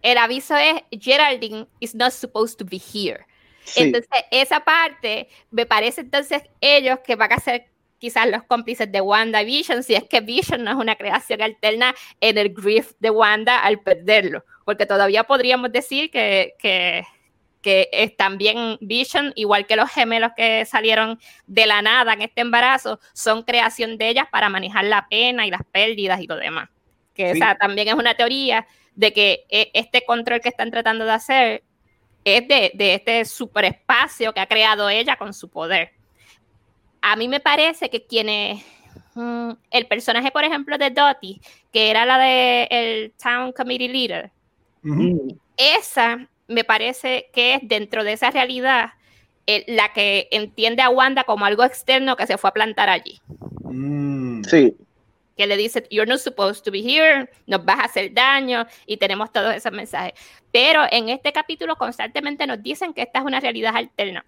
El 0.00 0.16
aviso 0.16 0.56
es 0.56 0.82
Geraldine 0.98 1.66
is 1.80 1.94
not 1.94 2.12
supposed 2.12 2.56
to 2.56 2.64
be 2.64 2.78
here. 2.78 3.26
Entonces, 3.74 4.08
esa 4.30 4.60
parte 4.60 5.28
me 5.50 5.66
parece 5.66 6.02
entonces 6.02 6.42
ellos 6.60 7.00
que 7.04 7.16
van 7.16 7.32
a 7.32 7.40
ser 7.40 7.66
quizás 7.98 8.28
los 8.28 8.44
cómplices 8.44 8.90
de 8.92 9.00
Wanda 9.00 9.42
Vision, 9.42 9.82
si 9.82 9.94
es 9.96 10.04
que 10.04 10.20
Vision 10.20 10.62
no 10.62 10.70
es 10.70 10.76
una 10.76 10.94
creación 10.94 11.42
alterna 11.42 11.92
en 12.20 12.38
el 12.38 12.54
grief 12.54 12.92
de 13.00 13.10
Wanda 13.10 13.58
al 13.58 13.80
perderlo, 13.80 14.44
porque 14.64 14.86
todavía 14.86 15.24
podríamos 15.24 15.72
decir 15.72 16.10
que, 16.10 16.54
que, 16.60 17.04
que 17.66 17.88
es 17.90 18.16
también 18.16 18.78
Vision, 18.80 19.32
igual 19.34 19.66
que 19.66 19.74
los 19.74 19.90
gemelos 19.90 20.30
que 20.36 20.64
salieron 20.66 21.18
de 21.48 21.66
la 21.66 21.82
nada 21.82 22.12
en 22.12 22.22
este 22.22 22.42
embarazo, 22.42 23.00
son 23.12 23.42
creación 23.42 23.98
de 23.98 24.08
ellas 24.08 24.26
para 24.30 24.48
manejar 24.48 24.84
la 24.84 25.08
pena 25.08 25.48
y 25.48 25.50
las 25.50 25.62
pérdidas 25.72 26.20
y 26.20 26.28
lo 26.28 26.36
demás. 26.36 26.68
Que 27.12 27.32
esa 27.32 27.56
también 27.56 27.88
es 27.88 27.94
una 27.94 28.14
teoría 28.14 28.68
de 28.94 29.12
que 29.12 29.46
e, 29.48 29.72
este 29.74 30.04
control 30.04 30.40
que 30.40 30.50
están 30.50 30.70
tratando 30.70 31.04
de 31.06 31.10
hacer 31.10 31.64
es 32.22 32.46
de, 32.46 32.70
de 32.72 32.94
este 32.94 33.24
superespacio 33.24 34.32
que 34.32 34.38
ha 34.38 34.46
creado 34.46 34.88
ella 34.88 35.16
con 35.16 35.34
su 35.34 35.50
poder. 35.50 35.90
A 37.02 37.16
mí 37.16 37.26
me 37.26 37.40
parece 37.40 37.90
que 37.90 38.06
quienes 38.06 38.64
mm, 39.16 39.50
el 39.72 39.86
personaje, 39.88 40.30
por 40.30 40.44
ejemplo, 40.44 40.78
de 40.78 40.90
Dottie, 40.90 41.40
que 41.72 41.90
era 41.90 42.06
la 42.06 42.18
de 42.18 42.68
el 42.70 43.12
Town 43.20 43.50
Committee 43.50 43.88
Leader, 43.88 44.30
esa 45.56 46.28
me 46.48 46.64
parece 46.64 47.30
que 47.32 47.54
es 47.54 47.60
dentro 47.62 48.04
de 48.04 48.12
esa 48.12 48.30
realidad 48.30 48.92
la 49.68 49.92
que 49.92 50.28
entiende 50.32 50.82
a 50.82 50.90
Wanda 50.90 51.24
como 51.24 51.44
algo 51.44 51.62
externo 51.62 52.16
que 52.16 52.26
se 52.26 52.36
fue 52.36 52.50
a 52.50 52.52
plantar 52.52 52.88
allí. 52.88 53.20
Mm. 53.62 54.42
Sí. 54.42 54.76
Que 55.36 55.46
le 55.46 55.56
dice, 55.56 55.86
you're 55.90 56.10
not 56.10 56.18
supposed 56.18 56.64
to 56.64 56.72
be 56.72 56.80
here, 56.80 57.28
nos 57.46 57.64
vas 57.64 57.78
a 57.78 57.84
hacer 57.84 58.12
daño 58.12 58.66
y 58.86 58.96
tenemos 58.96 59.30
todos 59.32 59.54
esos 59.54 59.70
mensajes. 59.70 60.14
Pero 60.50 60.82
en 60.90 61.10
este 61.10 61.32
capítulo 61.32 61.76
constantemente 61.76 62.46
nos 62.46 62.62
dicen 62.62 62.92
que 62.92 63.02
esta 63.02 63.20
es 63.20 63.24
una 63.24 63.38
realidad 63.38 63.76
alterna 63.76 64.24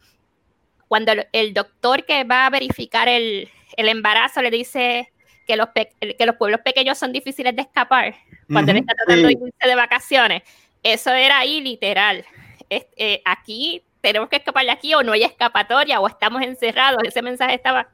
cuando 0.89 1.13
el 1.33 1.55
doctor 1.55 2.05
que 2.05 2.25
va 2.25 2.47
a 2.47 2.51
verificar 2.51 3.09
el, 3.09 3.49
embarazo 3.77 4.43
le 4.43 4.51
dice 4.51 5.13
que 5.47 5.57
los, 5.57 5.69
que 5.69 6.27
los 6.27 6.37
pueblos 6.37 6.61
pequeños 6.63 6.99
son 6.99 7.13
difíciles 7.13 7.55
de 7.55 7.63
escapar, 7.63 8.15
cuando 8.51 8.73
él 8.73 8.79
está 8.79 8.95
tratando 8.95 9.29
de 9.29 9.35
irse 9.35 9.69
de 9.69 9.75
vacaciones, 9.75 10.43
eso 10.82 11.11
era 11.12 11.38
ahí 11.38 11.61
literal. 11.61 12.25
Eh, 12.70 13.23
aquí 13.25 13.82
tenemos 14.00 14.28
que 14.28 14.37
escapar 14.37 14.64
de 14.64 14.70
aquí 14.70 14.94
o 14.94 15.02
no 15.02 15.12
hay 15.12 15.25
escapatoria 15.25 16.00
o 16.00 16.06
estamos 16.06 16.42
encerrados. 16.42 17.02
Ese 17.04 17.23
mensaje 17.23 17.54
estaba. 17.54 17.88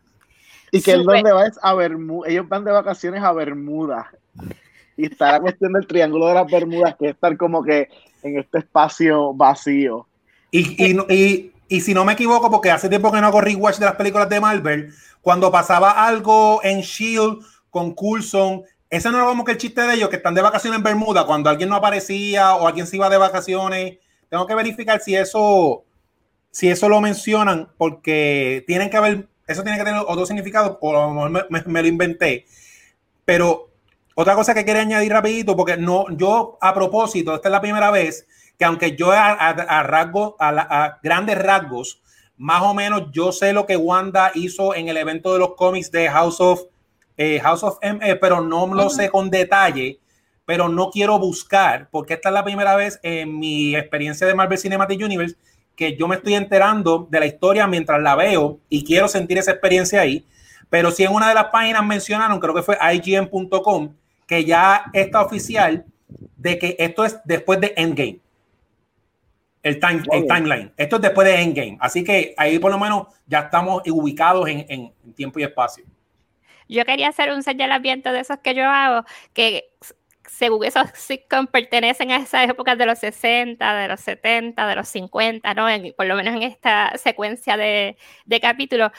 Y 0.71 0.83
que 0.83 0.93
él 0.93 1.05
donde 1.05 1.33
va 1.33 1.47
es 1.47 1.59
a 1.63 1.75
Bermuda. 1.75 2.29
Ellos 2.29 2.49
van 2.49 2.65
de 2.65 2.73
vacaciones 2.73 3.23
a 3.23 3.33
Bermuda. 3.33 4.11
Y 4.97 5.07
está 5.07 5.33
la 5.33 5.41
cuestión 5.41 5.73
del 5.73 5.87
triángulo 5.87 6.29
de 6.29 6.35
las 6.35 6.51
Bermudas, 6.51 6.97
que 6.99 7.07
es 7.07 7.15
estar 7.15 7.37
como 7.37 7.63
que 7.63 7.89
en 8.23 8.39
este 8.39 8.59
espacio 8.59 9.33
vacío. 9.35 10.07
Y, 10.51 10.85
y, 10.85 10.97
y 11.13 11.55
y 11.69 11.81
si 11.81 11.95
no 11.95 12.05
me 12.05 12.13
equivoco, 12.13 12.51
porque 12.51 12.71
hace 12.71 12.89
tiempo 12.89 13.11
que 13.11 13.21
no 13.21 13.27
hago 13.27 13.41
rewatch 13.41 13.79
de 13.79 13.87
las 13.87 13.97
películas 13.97 14.29
de 14.29 14.41
Marvel, 14.41 14.93
cuando 15.23 15.51
pasaba 15.51 16.07
algo 16.07 16.61
en 16.63 16.81
Shield 16.81 17.39
con 17.71 17.95
Coulson, 17.95 18.63
ese 18.95 19.11
no 19.11 19.19
era 19.19 19.27
como 19.27 19.45
que 19.45 19.51
el 19.53 19.59
chiste 19.59 19.81
de 19.81 19.95
ellos 19.95 20.09
que 20.09 20.17
están 20.17 20.35
de 20.35 20.43
vacaciones 20.43 20.79
en 20.79 20.85
Bermuda, 20.85 21.27
cuando 21.27 21.51
alguien 21.51 21.69
no 21.69 21.75
aparecía 21.75 22.55
o 22.55 22.69
alguien 22.69 22.87
se 22.87 22.95
iba 22.95 23.11
de 23.11 23.17
vacaciones. 23.17 23.99
Tengo 24.29 24.47
que 24.47 24.55
verificar 24.55 25.01
si 25.01 25.17
eso, 25.17 25.85
si 26.53 26.69
eso 26.69 26.89
lo 26.89 27.01
mencionan, 27.01 27.69
porque 27.77 28.63
tienen 28.69 28.91
que 28.91 28.97
haber, 28.97 29.29
eso 29.49 29.65
tiene 29.65 29.79
que 29.79 29.85
tener 29.85 30.01
otro 30.07 30.25
significado, 30.27 30.79
o 30.81 30.93
lo 30.93 31.11
mejor 31.11 31.49
me, 31.67 31.83
lo 31.83 31.89
inventé. 31.89 32.47
Pero 33.25 33.69
otra 34.15 34.37
cosa 34.37 34.55
que 34.55 34.65
quería 34.65 34.83
añadir 34.83 35.11
rapidito, 35.11 35.57
porque 35.57 35.77
no, 35.77 36.07
yo 36.17 36.57
a 36.61 36.73
propósito, 36.73 37.35
esta 37.35 37.49
es 37.49 37.53
la 37.53 37.61
primera 37.61 37.91
vez 37.91 38.29
que 38.57 38.65
aunque 38.65 38.95
yo 38.95 39.11
a, 39.11 39.83
rasgos, 39.83 40.35
a, 40.39 41.01
grandes 41.03 41.37
rasgos, 41.37 42.01
más 42.37 42.63
o 42.63 42.75
menos 42.75 43.11
yo 43.11 43.33
sé 43.33 43.53
lo 43.53 43.67
que 43.67 43.77
Wanda 43.77 44.31
hizo 44.35 44.73
en 44.77 44.89
el 44.89 44.97
evento 44.99 45.33
de 45.33 45.41
los 45.41 45.57
cómics 45.57 45.91
de 45.91 46.09
House 46.09 46.41
of, 46.41 46.61
eh, 47.17 47.41
House 47.41 47.63
of 47.63 47.79
M, 47.81 48.01
e, 48.03 48.17
pero 48.17 48.41
no 48.41 48.67
lo 48.67 48.91
sé 48.91 49.09
con 49.11 49.31
detalle, 49.31 50.01
pero 50.45 50.69
no 50.69 50.91
quiero 50.91 51.19
buscar, 51.19 51.89
porque 51.91 52.15
esta 52.15 52.29
es 52.29 52.35
la 52.35 52.45
primera 52.45 52.77
vez 52.77 52.99
en 53.03 53.39
mi 53.39 53.75
experiencia 53.75 54.27
de 54.27 54.35
Marvel 54.35 54.59
Cinematic 54.59 55.01
Universe 55.03 55.37
que 55.77 55.97
yo 55.97 56.07
me 56.07 56.17
estoy 56.17 56.35
enterando 56.35 57.09
de 57.11 57.21
la 57.21 57.27
historia 57.27 57.67
mientras 57.67 58.01
la 58.01 58.15
veo 58.15 58.61
y 58.69 58.85
quiero 58.85 59.09
sentir 59.09 59.39
esa 59.39 59.51
experiencia 59.51 60.01
ahí. 60.01 60.25
Pero 60.71 60.91
si 60.91 61.05
en 61.05 61.13
una 61.13 61.29
de 61.29 61.35
las 61.35 61.47
páginas 61.47 61.85
mencionaron, 61.85 62.39
creo 62.39 62.55
que 62.55 62.63
fue 62.63 62.79
IGN.com, 62.95 63.95
que 64.27 64.45
ya 64.45 64.85
está 64.93 65.21
oficial 65.21 65.85
de 66.37 66.59
que 66.59 66.77
esto 66.79 67.05
es 67.05 67.19
después 67.25 67.61
de 67.61 67.75
Endgame 67.77 68.21
el, 69.65 69.81
time, 69.81 70.03
el 70.13 70.27
timeline. 70.27 70.73
Esto 70.77 70.97
es 70.97 71.03
después 71.03 71.27
de 71.27 71.43
Endgame. 71.43 71.79
Así 71.81 72.05
que 72.05 72.35
ahí 72.37 72.59
por 72.59 72.71
lo 72.71 72.79
menos 72.79 73.09
ya 73.27 73.41
estamos 73.41 73.83
ubicados 73.89 74.47
en, 74.49 74.65
en, 74.69 74.93
tiempo 75.15 75.41
y 75.41 75.43
espacio. 75.43 75.85
Yo 76.75 76.85
quería 76.85 77.09
hacer 77.09 77.33
un 77.33 77.43
señalamiento 77.43 78.13
de 78.13 78.21
esos 78.21 78.39
que 78.39 78.55
yo 78.55 78.65
hago, 78.65 79.07
que 79.33 79.71
según 80.27 80.65
esos 80.65 80.89
sitcoms 80.95 81.51
pertenecen 81.51 82.11
a 82.11 82.17
esas 82.17 82.49
épocas 82.49 82.77
de 82.77 82.87
los 82.87 82.99
60, 82.99 83.75
de 83.75 83.89
los 83.89 84.01
70, 84.01 84.67
de 84.67 84.75
los 84.75 84.89
50, 84.89 85.55
¿no? 85.55 85.67
por 85.97 86.07
lo 86.07 86.17
menos 86.17 86.35
en 86.35 86.43
esta 86.43 86.97
secuencia 86.99 87.57
de, 87.57 87.97
de 88.25 88.41
capítulos 88.41 88.91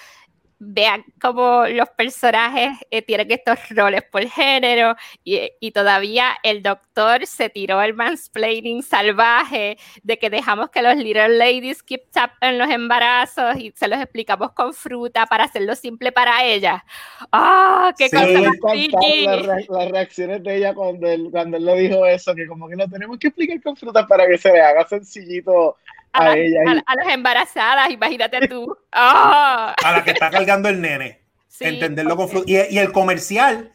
vean 0.60 1.04
cómo 1.22 1.66
los 1.68 1.90
personajes 1.90 2.78
eh, 2.90 3.02
tienen 3.02 3.32
estos 3.32 3.58
roles 3.70 4.04
por 4.04 4.26
género 4.28 4.96
y, 5.24 5.52
y, 5.60 5.72
todavía 5.72 6.30
el 6.44 6.64
doctor 6.64 7.26
se 7.26 7.50
tiró 7.50 7.82
el 7.82 7.94
mansplaining 7.94 8.82
salvaje 8.82 9.78
de 10.04 10.18
que 10.18 10.30
dejamos 10.30 10.70
que 10.70 10.82
los 10.82 10.96
little 10.96 11.30
ladies 11.30 11.84
keep 11.84 12.04
up 12.16 12.32
en 12.42 12.58
los 12.58 12.70
embarazos 12.70 13.58
y 13.58 13.74
se 13.76 13.88
los 13.88 14.00
explicamos 14.00 14.54
con 14.54 14.74
fruta 14.74 15.26
para 15.26 15.46
hacerlo 15.46 15.76
simple 15.76 16.12
para 16.12 16.44
ella. 16.44 16.86
¡Ah! 17.32 17.94
¡Qué 17.98 18.10
cosa 18.10 18.26
más 18.26 19.68
las, 19.70 19.92
reacciones 19.92 20.44
de 20.44 20.58
ella 20.58 20.74
cuando 20.74 21.08
él, 21.08 21.30
cuando 21.32 21.58
él 21.58 21.66
le 21.66 21.76
dijo 21.76 22.06
eso, 22.06 22.34
que 22.34 22.48
como 22.48 22.68
que 22.68 22.76
lo 22.76 22.88
tenemos 22.88 23.18
que 23.18 23.28
explicar 23.28 23.62
con 23.62 23.76
fruta 23.76 24.08
para 24.08 24.28
que 24.28 24.38
se 24.38 24.52
le 24.52 24.62
haga 24.62 24.88
sencillito 24.88 25.78
a, 26.18 26.38
ella. 26.38 26.84
A, 26.86 26.96
las 26.96 27.08
embarazadas, 27.14 27.90
imagínate 27.90 28.48
tú. 28.48 28.76
A 28.92 29.76
la 29.84 30.04
que 30.04 30.12
está 30.12 30.30
cargando 30.30 30.70
el 30.70 30.82
nene. 30.82 31.22
entenderlo 31.60 32.16
con 32.16 32.30
y, 32.46 32.54
y, 32.56 32.78
el 32.78 32.92
comercial 32.92 33.72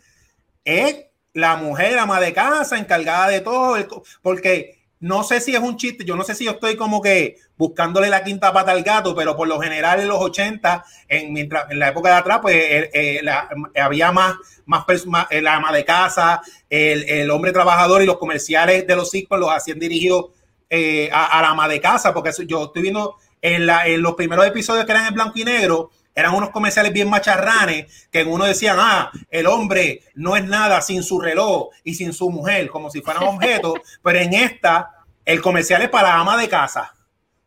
es 0.65 1.07
la 1.33 1.57
mujer 1.57 1.99
ama 1.99 2.21
de 2.21 2.33
casa, 2.33 2.79
encargada 2.79 3.29
de 3.29 3.41
todo, 3.41 3.77
porque 4.23 4.81
no 5.01 5.25
sé 5.25 5.41
si 5.41 5.55
es 5.55 5.61
un 5.61 5.79
chiste, 5.79 6.05
yo 6.05 6.15
no 6.15 6.25
sé 6.25 6.35
si 6.35 6.45
yo 6.45 6.53
estoy 6.53 6.77
como 6.77 7.01
que 7.01 7.39
buscándole 7.57 8.09
la 8.09 8.23
quinta 8.23 8.53
pata 8.53 8.73
al 8.73 8.83
gato, 8.83 9.15
pero 9.15 9.35
por 9.35 9.49
lo 9.49 9.59
general 9.59 10.01
en 10.01 10.09
los 10.09 10.19
80, 10.19 10.85
en, 11.09 11.33
mientras, 11.33 11.71
en 11.71 11.79
la 11.79 11.89
época 11.89 12.11
de 12.11 12.17
atrás, 12.17 12.41
pues 12.43 12.55
eh, 12.55 12.91
eh, 12.93 13.81
había 13.81 14.13
más, 14.13 14.35
más, 14.67 14.85
la 15.31 15.55
ama 15.57 15.73
de 15.73 15.85
casa, 15.87 16.43
el, 16.69 17.05
el, 17.09 17.31
hombre 17.31 17.53
trabajador 17.53 18.03
y 18.03 18.07
los 18.07 18.19
comerciales 18.19 18.87
de 18.87 18.97
los 18.97 19.11
ciclos 19.11 19.41
los 19.41 19.51
hacían 19.51 19.79
dirigidos 19.79 20.27
eh, 20.73 21.11
a, 21.13 21.43
la 21.43 21.51
ama 21.51 21.67
de 21.67 21.81
casa, 21.81 22.15
porque 22.15 22.31
yo 22.47 22.67
estoy 22.67 22.83
viendo 22.83 23.17
en, 23.43 23.67
los 24.01 24.15
primeros 24.15 24.47
episodios 24.47 24.85
que 24.85 24.93
eran 24.93 25.07
en 25.07 25.15
blanco 25.15 25.37
y 25.37 25.45
negro, 25.45 25.91
eran 26.15 26.35
unos 26.35 26.51
comerciales 26.51 26.93
bien 26.93 27.11
macharranes, 27.11 28.09
que 28.11 28.21
en 28.21 28.29
uno 28.31 28.45
decían, 28.45 28.77
ah, 28.79 29.11
el 29.31 29.47
hombre 29.47 30.03
no 30.15 30.37
es 30.37 30.45
nada 30.45 30.81
sin 30.81 31.03
su 31.03 31.21
reloj 31.21 31.71
y 31.83 31.95
sin 31.95 32.13
su 32.13 32.31
mujer, 32.31 32.69
como 32.69 32.89
si 32.89 33.01
fueran 33.01 33.25
objetos, 33.25 33.75
pero 34.03 34.21
en 34.21 34.33
esta, 34.33 34.91
el 35.25 35.43
comercial 35.43 35.83
es 35.83 35.89
para 35.89 36.09
la 36.09 36.21
ama 36.21 36.41
de 36.41 36.49
casa. 36.49 36.95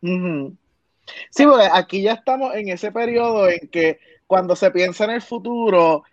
Sí, 0.01 1.46
porque 1.46 1.70
aquí 1.72 2.01
ya 2.01 2.13
estamos 2.13 2.56
en 2.56 2.70
ese 2.70 2.92
periodo 2.92 3.48
en 3.50 3.70
que 3.70 4.00
cuando 4.27 4.56
se 4.56 4.70
piensa 4.72 5.06
en 5.06 5.12
el 5.12 5.22
futuro, 5.22 6.03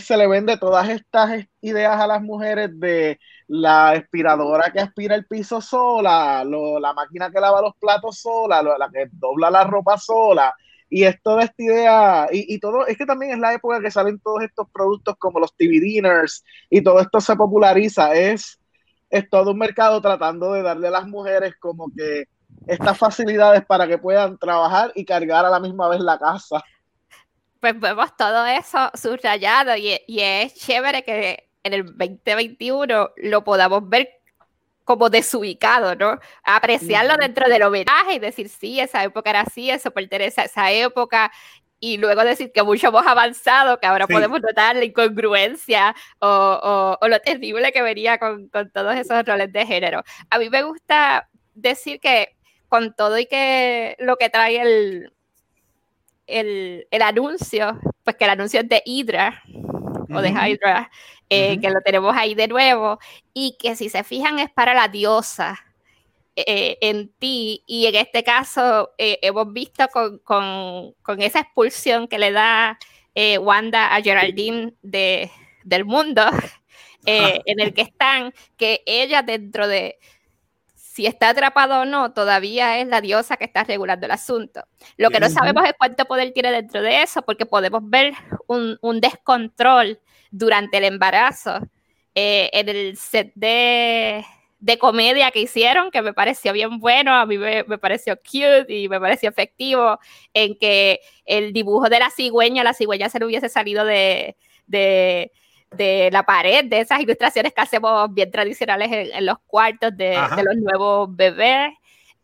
se 0.00 0.16
le 0.16 0.26
vende 0.26 0.56
todas 0.56 0.88
estas 0.88 1.44
ideas 1.60 2.00
a 2.00 2.06
las 2.06 2.22
mujeres 2.22 2.70
de 2.80 3.20
la 3.48 3.90
aspiradora 3.90 4.70
que 4.72 4.80
aspira 4.80 5.14
el 5.14 5.26
piso 5.26 5.60
sola, 5.60 6.42
la 6.44 6.92
máquina 6.94 7.30
que 7.30 7.38
lava 7.38 7.60
los 7.60 7.74
platos 7.78 8.18
sola, 8.18 8.62
la 8.62 8.88
que 8.90 9.08
dobla 9.12 9.50
la 9.50 9.64
ropa 9.64 9.98
sola. 9.98 10.54
Y 10.88 11.04
es 11.04 11.20
toda 11.22 11.42
esta 11.42 11.62
idea, 11.62 12.28
y, 12.30 12.58
todo, 12.60 12.86
es 12.86 12.96
que 12.96 13.04
también 13.04 13.32
es 13.32 13.38
la 13.38 13.52
época 13.52 13.80
que 13.80 13.90
salen 13.90 14.20
todos 14.20 14.42
estos 14.42 14.68
productos 14.70 15.16
como 15.18 15.40
los 15.40 15.54
TV 15.54 15.80
dinners 15.80 16.44
y 16.70 16.82
todo 16.82 17.00
esto 17.00 17.20
se 17.20 17.36
populariza. 17.36 18.14
Es, 18.14 18.58
es 19.10 19.28
todo 19.28 19.50
un 19.50 19.58
mercado 19.58 20.00
tratando 20.00 20.52
de 20.52 20.62
darle 20.62 20.88
a 20.88 20.92
las 20.92 21.06
mujeres 21.06 21.54
como 21.58 21.90
que 21.94 22.24
estas 22.66 22.96
facilidades 22.96 23.64
para 23.66 23.86
que 23.86 23.98
puedan 23.98 24.38
trabajar 24.38 24.92
y 24.94 25.04
cargar 25.04 25.44
a 25.44 25.50
la 25.50 25.60
misma 25.60 25.88
vez 25.88 26.00
la 26.00 26.18
casa 26.18 26.64
pues 27.64 27.80
vemos 27.80 28.14
todo 28.14 28.44
eso 28.44 28.90
subrayado 28.92 29.74
y, 29.74 29.98
y, 30.06 30.20
es 30.20 30.54
chévere 30.54 31.02
que 31.02 31.48
en 31.62 31.72
el 31.72 31.86
2021 31.86 33.12
lo 33.16 33.42
podamos 33.42 33.88
ver 33.88 34.10
como 34.84 35.08
desubicado, 35.08 35.96
¿no? 35.96 36.20
Apreciarlo 36.42 37.16
dentro 37.16 37.48
del 37.48 37.62
homenaje 37.62 38.16
y 38.16 38.18
decir, 38.18 38.50
sí, 38.50 38.80
esa 38.80 39.02
época 39.02 39.30
era 39.30 39.40
así, 39.40 39.70
eso 39.70 39.90
pertenece 39.92 40.42
a 40.42 40.44
esa 40.44 40.70
época 40.72 41.32
y 41.80 41.96
luego 41.96 42.22
decir 42.22 42.52
que 42.52 42.62
mucho 42.62 42.88
hemos 42.88 43.06
avanzado, 43.06 43.80
que 43.80 43.86
ahora 43.86 44.06
podemos 44.06 44.42
notar 44.42 44.76
la 44.76 44.84
incongruencia 44.84 45.94
o, 46.18 46.98
o, 47.00 47.08
lo 47.08 47.18
terrible 47.20 47.72
que 47.72 47.80
venía 47.80 48.18
con, 48.18 48.48
con, 48.48 48.70
todos 48.72 48.94
esos 48.94 49.24
roles 49.24 49.50
de 49.50 49.64
género. 49.64 50.02
A 50.28 50.38
mí 50.38 50.50
me 50.50 50.62
gusta 50.64 51.30
decir 51.54 51.98
que 51.98 52.36
con 52.68 52.94
todo 52.94 53.18
y 53.18 53.24
que 53.24 53.96
lo 54.00 54.16
que 54.16 54.28
trae 54.28 54.60
el, 54.60 55.14
el, 56.26 56.86
el 56.90 57.02
anuncio, 57.02 57.78
pues 58.02 58.16
que 58.16 58.24
el 58.24 58.30
anuncio 58.30 58.60
es 58.60 58.68
de 58.68 58.82
Hydra 58.84 59.42
o 60.10 60.20
de 60.20 60.30
Hydra, 60.30 60.90
eh, 61.30 61.58
que 61.60 61.70
lo 61.70 61.80
tenemos 61.80 62.14
ahí 62.16 62.34
de 62.34 62.48
nuevo, 62.48 62.98
y 63.32 63.56
que 63.58 63.76
si 63.76 63.88
se 63.88 64.04
fijan 64.04 64.38
es 64.38 64.50
para 64.50 64.74
la 64.74 64.88
diosa 64.88 65.58
eh, 66.36 66.78
en 66.80 67.08
ti, 67.18 67.62
y 67.66 67.86
en 67.86 67.94
este 67.96 68.22
caso 68.22 68.92
eh, 68.98 69.18
hemos 69.22 69.52
visto 69.52 69.86
con, 69.88 70.18
con, 70.18 70.92
con, 71.02 71.22
esa 71.22 71.40
expulsión 71.40 72.08
que 72.08 72.18
le 72.18 72.32
da 72.32 72.78
Wanda 73.40 73.94
a 73.94 74.02
Geraldine 74.02 74.74
de, 74.82 75.30
del 75.62 75.84
mundo 75.84 76.22
en 77.06 77.60
el 77.60 77.72
que 77.72 77.82
están, 77.82 78.34
que 78.56 78.82
ella 78.86 79.22
dentro 79.22 79.68
de, 79.68 79.98
si 80.94 81.06
está 81.06 81.30
atrapado 81.30 81.80
o 81.80 81.84
no, 81.84 82.12
todavía 82.12 82.78
es 82.78 82.86
la 82.86 83.00
diosa 83.00 83.36
que 83.36 83.44
está 83.44 83.64
regulando 83.64 84.06
el 84.06 84.12
asunto. 84.12 84.62
Lo 84.96 85.10
que 85.10 85.18
no 85.18 85.28
sabemos 85.28 85.64
es 85.64 85.72
cuánto 85.76 86.04
poder 86.04 86.32
tiene 86.32 86.52
dentro 86.52 86.82
de 86.82 87.02
eso, 87.02 87.22
porque 87.22 87.46
podemos 87.46 87.82
ver 87.82 88.14
un, 88.46 88.78
un 88.80 89.00
descontrol 89.00 89.98
durante 90.30 90.78
el 90.78 90.84
embarazo 90.84 91.58
en 92.14 92.68
el 92.68 92.96
set 92.96 93.32
de, 93.34 94.24
de 94.60 94.78
comedia 94.78 95.32
que 95.32 95.40
hicieron, 95.40 95.90
que 95.90 96.00
me 96.00 96.14
pareció 96.14 96.52
bien 96.52 96.78
bueno, 96.78 97.12
a 97.12 97.26
mí 97.26 97.38
me, 97.38 97.64
pareció 97.78 98.16
cute 98.16 98.66
y 98.68 98.88
me 98.88 99.00
pareció 99.00 99.30
efectivo, 99.30 99.98
en 100.32 100.56
que 100.56 101.00
el 101.24 101.52
dibujo 101.52 101.88
de 101.88 101.98
la 101.98 102.10
cigüeña, 102.10 102.62
la 102.62 102.72
cigüeña 102.72 103.08
se 103.08 103.18
le 103.18 103.24
hubiese 103.24 103.48
salido 103.48 103.84
de, 103.84 104.36
de, 104.68 105.32
de 105.76 106.10
la 106.12 106.24
pared, 106.24 106.64
de 106.64 106.80
esas 106.80 107.00
ilustraciones 107.00 107.52
que 107.52 107.60
hacemos 107.60 108.12
bien 108.12 108.30
tradicionales 108.30 108.90
en, 108.90 109.26
los 109.26 109.38
cuartos 109.46 109.96
de, 109.96 110.18
de, 110.36 110.42
los 110.42 110.56
nuevos 110.56 111.14
bebés. 111.14 111.72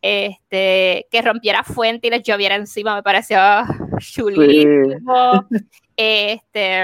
Este, 0.03 1.07
que 1.11 1.21
rompiera 1.21 1.63
fuente 1.63 2.07
y 2.07 2.09
les 2.09 2.23
lloviera 2.23 2.55
encima, 2.55 2.95
me 2.95 3.03
pareció 3.03 3.39
chulísimo. 3.99 5.47
Este, 5.95 6.83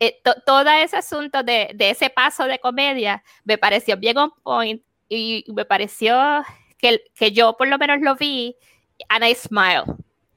eh, 0.00 0.20
todo 0.46 0.70
ese 0.70 0.96
asunto 0.96 1.42
de, 1.42 1.70
de, 1.74 1.90
ese 1.90 2.08
paso 2.08 2.46
de 2.46 2.58
comedia 2.58 3.22
me 3.44 3.58
pareció 3.58 3.98
bien 3.98 4.16
on 4.16 4.30
point 4.42 4.82
y 5.08 5.44
me 5.54 5.64
pareció 5.66 6.42
que, 6.78 7.04
que 7.14 7.32
yo 7.32 7.56
por 7.56 7.68
lo 7.68 7.76
menos 7.78 8.00
lo 8.00 8.16
vi 8.16 8.56
and 9.08 9.24
I 9.24 9.34
smile. 9.34 9.84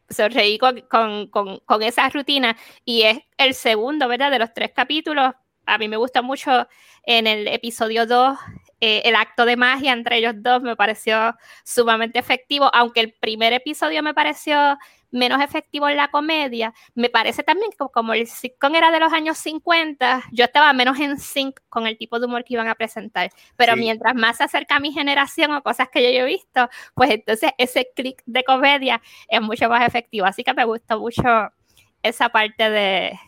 Sonreí 0.10 0.58
con, 0.58 0.82
con, 0.82 1.28
con, 1.28 1.60
con, 1.60 1.84
esa 1.84 2.10
rutina 2.10 2.58
y 2.86 3.04
es 3.04 3.20
el 3.38 3.54
segundo, 3.54 4.08
¿verdad? 4.08 4.32
De 4.32 4.40
los 4.40 4.54
tres 4.54 4.72
capítulos. 4.74 5.34
A 5.67 5.77
mí 5.77 5.88
me 5.88 5.97
gusta 5.97 6.21
mucho 6.21 6.67
en 7.03 7.27
el 7.27 7.47
episodio 7.47 8.05
2 8.05 8.38
eh, 8.79 9.01
el 9.05 9.15
acto 9.15 9.45
de 9.45 9.57
magia 9.57 9.91
entre 9.91 10.17
ellos 10.17 10.36
dos 10.38 10.62
me 10.62 10.75
pareció 10.75 11.36
sumamente 11.63 12.19
efectivo, 12.19 12.69
aunque 12.74 13.00
el 13.00 13.13
primer 13.13 13.51
episodio 13.51 14.03
me 14.03 14.13
pareció 14.13 14.77
menos 15.09 15.41
efectivo 15.41 15.89
en 15.89 15.97
la 15.97 16.09
comedia, 16.09 16.74
me 16.93 17.09
parece 17.09 17.41
también 17.41 17.71
que 17.71 17.77
como 17.91 18.13
el 18.13 18.27
sitcom 18.27 18.75
era 18.75 18.91
de 18.91 19.00
los 19.00 19.13
años 19.13 19.39
50, 19.39 20.25
yo 20.31 20.45
estaba 20.45 20.71
menos 20.74 21.00
en 21.00 21.17
sync 21.17 21.59
con 21.69 21.88
el 21.88 21.97
tipo 21.97 22.19
de 22.19 22.27
humor 22.27 22.43
que 22.43 22.53
iban 22.53 22.67
a 22.67 22.75
presentar. 22.75 23.31
Pero 23.55 23.75
mientras 23.77 24.13
más 24.13 24.38
se 24.38 24.43
acerca 24.43 24.75
a 24.75 24.79
mi 24.79 24.91
generación 24.91 25.51
o 25.53 25.63
cosas 25.63 25.89
que 25.89 26.01
yo 26.13 26.21
he 26.21 26.25
visto, 26.25 26.69
pues 26.93 27.09
entonces 27.12 27.51
ese 27.57 27.89
click 27.95 28.21
de 28.25 28.43
comedia 28.43 29.01
es 29.27 29.41
mucho 29.41 29.69
más 29.69 29.88
efectivo. 29.88 30.27
Así 30.27 30.43
que 30.43 30.53
me 30.53 30.65
gustó 30.65 31.00
mucho 31.00 31.24
esa 32.03 32.29
parte 32.29 32.69
de, 32.69 33.19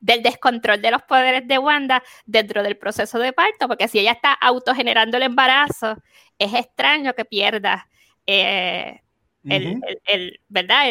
del 0.00 0.22
descontrol 0.22 0.80
de 0.80 0.90
los 0.90 1.02
poderes 1.02 1.46
de 1.46 1.58
Wanda 1.58 2.02
dentro 2.26 2.62
del 2.62 2.76
proceso 2.76 3.18
de 3.18 3.32
parto, 3.32 3.68
porque 3.68 3.88
si 3.88 3.98
ella 3.98 4.12
está 4.12 4.32
autogenerando 4.32 5.16
el 5.16 5.24
embarazo, 5.24 5.96
es 6.38 6.54
extraño 6.54 7.14
que 7.14 7.24
pierda 7.24 7.88
eh, 8.26 9.00
el, 9.44 10.40
¿verdad? 10.48 10.90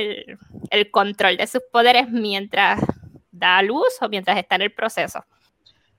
El, 0.69 0.91
control 0.91 1.37
de 1.37 1.47
sus 1.47 1.61
poderes 1.71 2.09
mientras 2.09 2.81
da 3.31 3.61
luz 3.61 3.87
o 4.01 4.09
mientras 4.09 4.37
está 4.37 4.55
en 4.55 4.63
el 4.63 4.73
proceso. 4.73 5.23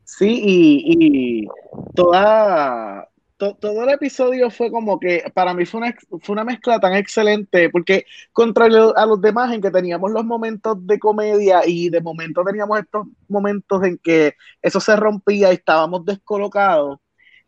Sí, 0.04 0.40
y, 0.42 1.48
toda, 1.94 3.08
todo 3.38 3.84
el 3.84 3.90
episodio 3.90 4.50
fue 4.50 4.70
como 4.70 4.98
que 4.98 5.24
para 5.32 5.54
mí 5.54 5.64
fue 5.64 5.80
una, 5.80 5.94
fue 6.20 6.32
una 6.32 6.44
mezcla 6.44 6.80
tan 6.80 6.94
excelente, 6.94 7.70
porque 7.70 8.04
contra 8.32 8.66
a 8.66 9.06
los 9.06 9.20
demás 9.20 9.52
en 9.52 9.60
que 9.60 9.70
teníamos 9.70 10.10
los 10.10 10.24
momentos 10.24 10.84
de 10.86 10.98
comedia 10.98 11.62
y 11.64 11.88
de 11.88 12.00
momento 12.00 12.42
teníamos 12.44 12.80
estos 12.80 13.06
momentos 13.28 13.84
en 13.84 13.98
que 13.98 14.34
eso 14.60 14.80
se 14.80 14.96
rompía 14.96 15.50
y 15.50 15.54
estábamos 15.54 16.04
descolocados, 16.04 16.98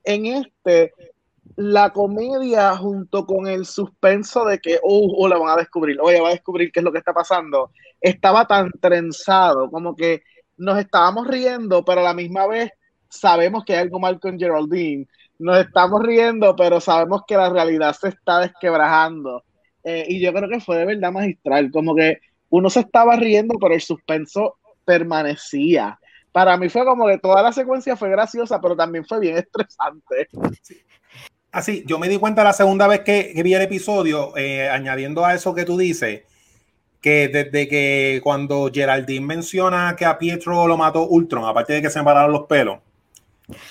en 0.05 0.27
este 0.27 0.93
la 1.57 1.91
comedia 1.93 2.77
junto 2.77 3.27
con 3.27 3.47
el 3.49 3.67
suspenso 3.67 4.45
de 4.45 4.61
que, 4.61 4.79
oh, 4.83 5.13
oh, 5.19 5.29
la 5.29 5.37
van 5.37 5.51
a 5.51 5.57
descubrir, 5.57 5.99
oye, 6.01 6.21
va 6.21 6.29
a 6.29 6.33
descubrir 6.33 6.71
qué 6.73 6.81
es 6.81 6.85
lo 6.85 6.93
que 6.93 6.99
está 6.99 7.13
pasando, 7.13 7.73
estaba 8.01 8.47
tan 8.47 8.71
trenzado, 8.81 9.71
como 9.71 9.97
que 9.97 10.23
nos 10.57 10.79
estábamos 10.79 11.27
riendo, 11.27 11.85
pero 11.85 12.01
a 12.01 12.05
la 12.05 12.15
misma 12.15 12.47
vez 12.47 12.71
sabemos 13.09 13.65
que 13.65 13.75
hay 13.75 13.81
algo 13.81 13.99
mal 13.99 14.21
con 14.21 14.39
Geraldine. 14.39 15.07
Nos 15.41 15.59
estamos 15.59 16.03
riendo, 16.03 16.55
pero 16.55 16.81
sabemos 16.81 17.23
que 17.27 17.35
la 17.35 17.49
realidad 17.49 17.97
se 17.99 18.09
está 18.09 18.41
desquebrajando. 18.41 19.43
Eh, 19.83 20.05
y 20.07 20.21
yo 20.21 20.35
creo 20.35 20.51
que 20.51 20.61
fue 20.61 20.77
de 20.77 20.85
verdad 20.85 21.11
magistral, 21.11 21.71
como 21.71 21.95
que 21.95 22.19
uno 22.51 22.69
se 22.69 22.81
estaba 22.81 23.17
riendo, 23.17 23.55
pero 23.59 23.75
el 23.75 23.81
suspenso 23.81 24.59
permanecía. 24.85 25.99
Para 26.31 26.59
mí 26.59 26.69
fue 26.69 26.85
como 26.85 27.07
que 27.07 27.17
toda 27.17 27.43
la 27.43 27.53
secuencia 27.53 27.97
fue 27.97 28.11
graciosa, 28.11 28.61
pero 28.61 28.77
también 28.77 29.07
fue 29.07 29.19
bien 29.19 29.39
estresante. 29.39 30.29
Así, 31.51 31.85
yo 31.87 31.99
me 31.99 32.11
di 32.11 32.19
cuenta 32.19 32.45
la 32.45 32.53
segunda 32.53 32.87
vez 32.87 33.01
que, 33.01 33.33
vi 33.43 33.55
el 33.55 33.63
episodio, 33.63 34.37
eh, 34.37 34.69
añadiendo 34.69 35.25
a 35.25 35.35
eso 35.35 35.55
que 35.55 35.65
tú 35.65 35.79
dices, 35.79 36.23
que 37.01 37.29
desde 37.29 37.67
que 37.67 38.21
cuando 38.23 38.71
Geraldine 38.73 39.25
menciona 39.25 39.97
que 39.97 40.05
a 40.05 40.19
Pietro 40.19 40.69
lo 40.69 40.77
mató 40.77 41.09
Ultron, 41.09 41.47
aparte 41.47 41.73
de 41.73 41.81
que 41.81 41.89
se 41.89 41.99
separaron 41.99 42.31
los 42.31 42.47
pelos, 42.47 42.81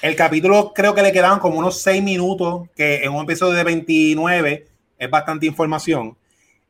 el 0.02 0.16
capítulo 0.16 0.74
creo 0.74 0.94
que 0.94 1.02
le 1.02 1.12
quedaban 1.12 1.40
como 1.40 1.60
unos 1.60 1.82
seis 1.82 2.02
minutos, 2.04 2.70
que 2.76 3.04
en 3.04 3.14
un 3.14 3.24
episodio 3.24 3.54
de 3.54 3.64
29 3.64 4.68
es 4.98 5.10
bastante 5.10 5.46
información. 5.46 6.18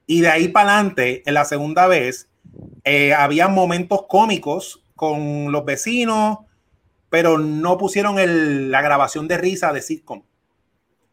Y 0.06 0.22
de 0.22 0.30
ahí 0.30 0.48
para 0.48 0.74
adelante, 0.74 1.24
en 1.26 1.34
la 1.34 1.45
segunda 1.45 1.88
vez, 1.88 2.30
eh, 2.84 3.13
había 3.13 3.48
momentos 3.48 4.06
cómicos 4.08 4.84
con 4.95 5.52
los 5.52 5.65
vecinos, 5.65 6.39
pero 7.10 7.38
no 7.38 7.78
pusieron 7.78 8.72
la 8.72 8.82
grabación 8.82 9.28
de 9.28 9.38
risa 9.38 9.72
de 9.72 9.82
sitcom. 9.82 10.24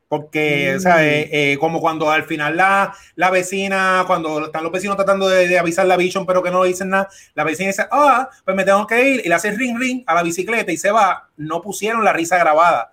Porque, 0.09 0.75
o 0.77 0.81
sea, 0.81 1.05
eh, 1.05 1.29
eh, 1.33 1.59
como 1.59 1.81
cuando 1.81 2.11
al 2.11 2.25
final 2.25 2.57
la, 2.57 2.95
la, 3.17 3.31
vecina, 3.31 4.05
cuando 4.07 4.47
están 4.47 4.63
los 4.63 4.71
vecinos 4.71 4.97
tratando 4.97 5.29
de, 5.29 5.59
avisar 5.59 5.85
la 5.87 5.97
Vision, 5.97 6.25
pero 6.25 6.45
que 6.45 6.51
no 6.53 6.63
le 6.63 6.69
dicen 6.69 6.91
nada, 6.91 7.09
la 7.35 7.43
vecina 7.43 7.69
dice, 7.69 7.87
ah, 7.91 8.29
pues 8.45 8.57
me 8.57 8.65
tengo 8.65 8.87
que 8.87 9.03
ir, 9.03 9.23
y 9.25 9.29
le 9.29 9.35
hace 9.35 9.51
ring 9.51 9.77
ring 9.77 10.05
a 10.07 10.15
la 10.15 10.23
bicicleta 10.23 10.71
y 10.71 10.77
se 10.77 10.93
va. 10.93 11.29
No 11.37 11.61
pusieron 11.61 12.05
la 12.05 12.13
risa 12.13 12.39
grabada 12.39 12.93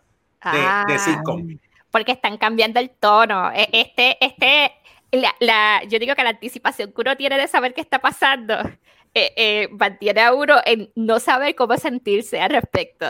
de, 0.52 0.93
de 0.93 0.99
sitcom. 0.99 1.60
Porque 1.91 2.13
están 2.13 2.38
cambiando 2.38 2.80
el 2.80 2.89
tono. 2.89 3.52
E, 3.52 3.69
este, 3.71 4.17
este, 4.19 4.71
la, 5.39 5.84
yo 5.88 5.99
digo 5.99 6.15
que 6.15 6.23
la 6.23 6.32
anticipación 6.32 6.91
que 6.91 7.02
uno 7.02 7.15
tiene 7.15 7.38
de 7.38 7.47
saber 7.47 7.76
qué 7.76 7.82
está 7.82 7.99
pasando 7.99 8.56
eh, 9.13 9.32
eh, 9.36 9.67
mantiene 9.71 10.21
a 10.21 10.34
uno 10.34 10.56
en 10.65 10.91
no 10.95 11.19
saber 11.19 11.54
cómo 11.54 11.78
sentirse 11.78 12.41
al 12.41 12.49
respecto. 12.49 13.06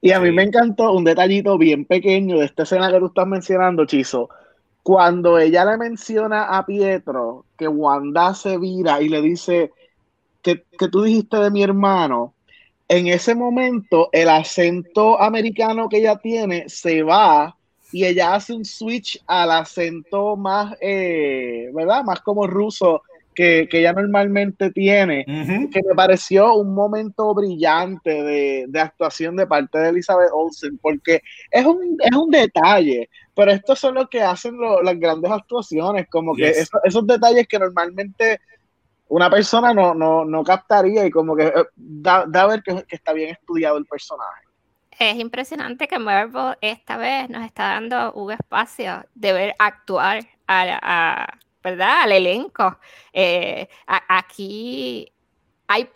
Y 0.00 0.12
a 0.12 0.20
mí 0.20 0.30
me 0.32 0.44
encantó 0.44 0.92
un 0.92 1.04
detallito 1.04 1.58
bien 1.58 1.84
pequeño 1.84 2.38
de 2.38 2.46
esta 2.46 2.62
escena 2.62 2.90
que 2.90 2.98
tú 2.98 3.06
estás 3.06 3.26
mencionando, 3.26 3.84
Chizo. 3.84 4.30
Cuando 4.82 5.38
ella 5.38 5.64
le 5.64 5.76
menciona 5.76 6.56
a 6.56 6.64
Pietro 6.64 7.44
que 7.56 7.68
Wanda 7.68 8.34
se 8.34 8.56
vira 8.56 9.02
y 9.02 9.08
le 9.10 9.20
dice 9.20 9.72
que, 10.42 10.64
que 10.78 10.88
tú 10.88 11.02
dijiste 11.02 11.36
de 11.36 11.50
mi 11.50 11.62
hermano, 11.62 12.34
en 12.88 13.06
ese 13.06 13.34
momento 13.34 14.08
el 14.10 14.28
acento 14.28 15.20
americano 15.20 15.88
que 15.88 15.98
ella 15.98 16.16
tiene 16.16 16.68
se 16.68 17.02
va 17.02 17.56
y 17.92 18.04
ella 18.04 18.34
hace 18.34 18.52
un 18.52 18.64
switch 18.64 19.22
al 19.26 19.50
acento 19.50 20.36
más, 20.36 20.76
eh, 20.80 21.70
¿verdad? 21.74 22.04
Más 22.04 22.20
como 22.20 22.46
ruso 22.46 23.02
que, 23.40 23.68
que 23.70 23.78
ella 23.78 23.94
normalmente 23.94 24.70
tiene, 24.70 25.24
que 25.24 25.80
me 25.88 25.94
pareció 25.94 26.56
un 26.56 26.74
momento 26.74 27.34
brillante 27.34 28.10
de, 28.22 28.66
de, 28.68 28.80
actuación 28.80 29.34
de 29.34 29.46
parte 29.46 29.78
de 29.78 29.88
Elizabeth 29.88 30.28
Olsen, 30.30 30.76
porque 30.76 31.22
es 31.50 31.64
un, 31.64 31.96
es 31.98 32.14
un 32.14 32.30
detalle, 32.30 33.08
pero 33.34 33.52
esto 33.52 33.74
son 33.74 33.94
lo 33.94 34.10
que 34.10 34.20
hacen 34.20 34.58
las 34.82 35.00
grandes 35.00 35.30
actuaciones, 35.30 36.06
como 36.10 36.34
que 36.34 36.50
esos 36.84 37.06
detalles 37.06 37.48
que 37.48 37.58
normalmente 37.58 38.42
una 39.08 39.30
persona 39.30 39.72
no, 39.72 39.94
no, 39.94 40.26
no 40.26 40.44
captaría 40.44 41.06
y 41.06 41.10
como 41.10 41.34
que 41.34 41.46
eh, 41.46 41.64
da, 41.74 42.26
da 42.28 42.42
a 42.42 42.46
ver 42.46 42.62
que, 42.62 42.84
que 42.86 42.96
está 42.96 43.14
bien 43.14 43.30
estudiado 43.30 43.78
el 43.78 43.86
personaje. 43.86 44.42
Es 44.98 45.18
impresionante 45.18 45.88
que 45.88 45.98
Marvel 45.98 46.58
esta 46.60 46.98
vez 46.98 47.30
nos 47.30 47.46
está 47.46 47.68
dando 47.68 48.12
un 48.12 48.32
espacio 48.32 49.02
de 49.14 49.32
ver 49.32 49.54
actuar 49.58 50.26
a, 50.46 51.38
¿verdad? 51.62 52.02
Al 52.02 52.12
elenco. 52.12 52.78
Eh, 53.12 53.68
aquí 53.86 55.12
hay 55.72 55.88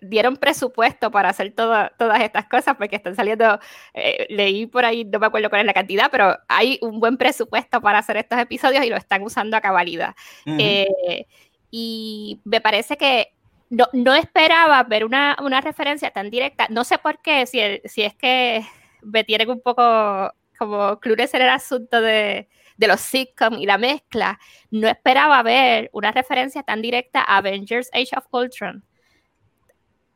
dieron 0.00 0.36
presupuesto 0.36 1.10
para 1.10 1.30
hacer 1.30 1.52
todas 1.52 1.90
estas 2.20 2.46
cosas 2.46 2.76
porque 2.76 2.94
están 2.94 3.16
saliendo, 3.16 3.58
eh, 3.92 4.24
leí 4.30 4.66
por 4.66 4.84
ahí, 4.84 5.04
no 5.04 5.18
me 5.18 5.26
acuerdo 5.26 5.50
cuál 5.50 5.62
es 5.62 5.66
la 5.66 5.74
cantidad, 5.74 6.08
pero 6.12 6.38
hay 6.46 6.78
un 6.80 7.00
buen 7.00 7.16
presupuesto 7.16 7.80
para 7.80 7.98
hacer 7.98 8.18
estos 8.18 8.38
episodios 8.38 8.84
y 8.84 8.88
lo 8.88 8.96
están 8.96 9.22
usando 9.24 9.56
a 9.56 9.60
cabalidad. 9.60 10.14
Eh, 10.46 11.26
y 11.72 12.40
me 12.44 12.60
parece 12.60 12.96
que 12.96 13.32
no, 13.68 13.88
no 13.92 14.14
esperaba 14.14 14.84
ver 14.84 15.04
una, 15.04 15.36
una, 15.42 15.60
referencia 15.60 16.12
tan 16.12 16.30
directa, 16.30 16.68
no 16.70 16.84
sé 16.84 16.98
por 16.98 17.20
qué, 17.20 17.46
si, 17.46 17.60
si 17.84 18.02
es 18.02 18.14
que 18.14 18.64
me 19.02 19.24
tienen 19.24 19.50
un 19.50 19.60
poco 19.60 20.32
como 20.56 21.00
clures 21.00 21.34
en 21.34 21.42
el 21.42 21.48
asunto 21.48 22.00
de, 22.00 22.48
de 22.76 22.86
los 22.86 23.00
sitcoms 23.00 23.58
y 23.58 23.66
la 23.66 23.78
mezcla, 23.78 24.38
no 24.70 24.88
esperaba 24.88 25.42
ver 25.42 25.90
una 25.92 26.12
referencia 26.12 26.62
tan 26.62 26.82
directa 26.82 27.20
a 27.20 27.38
Avengers 27.38 27.90
Age 27.92 28.16
of 28.16 28.26
Ultron 28.30 28.84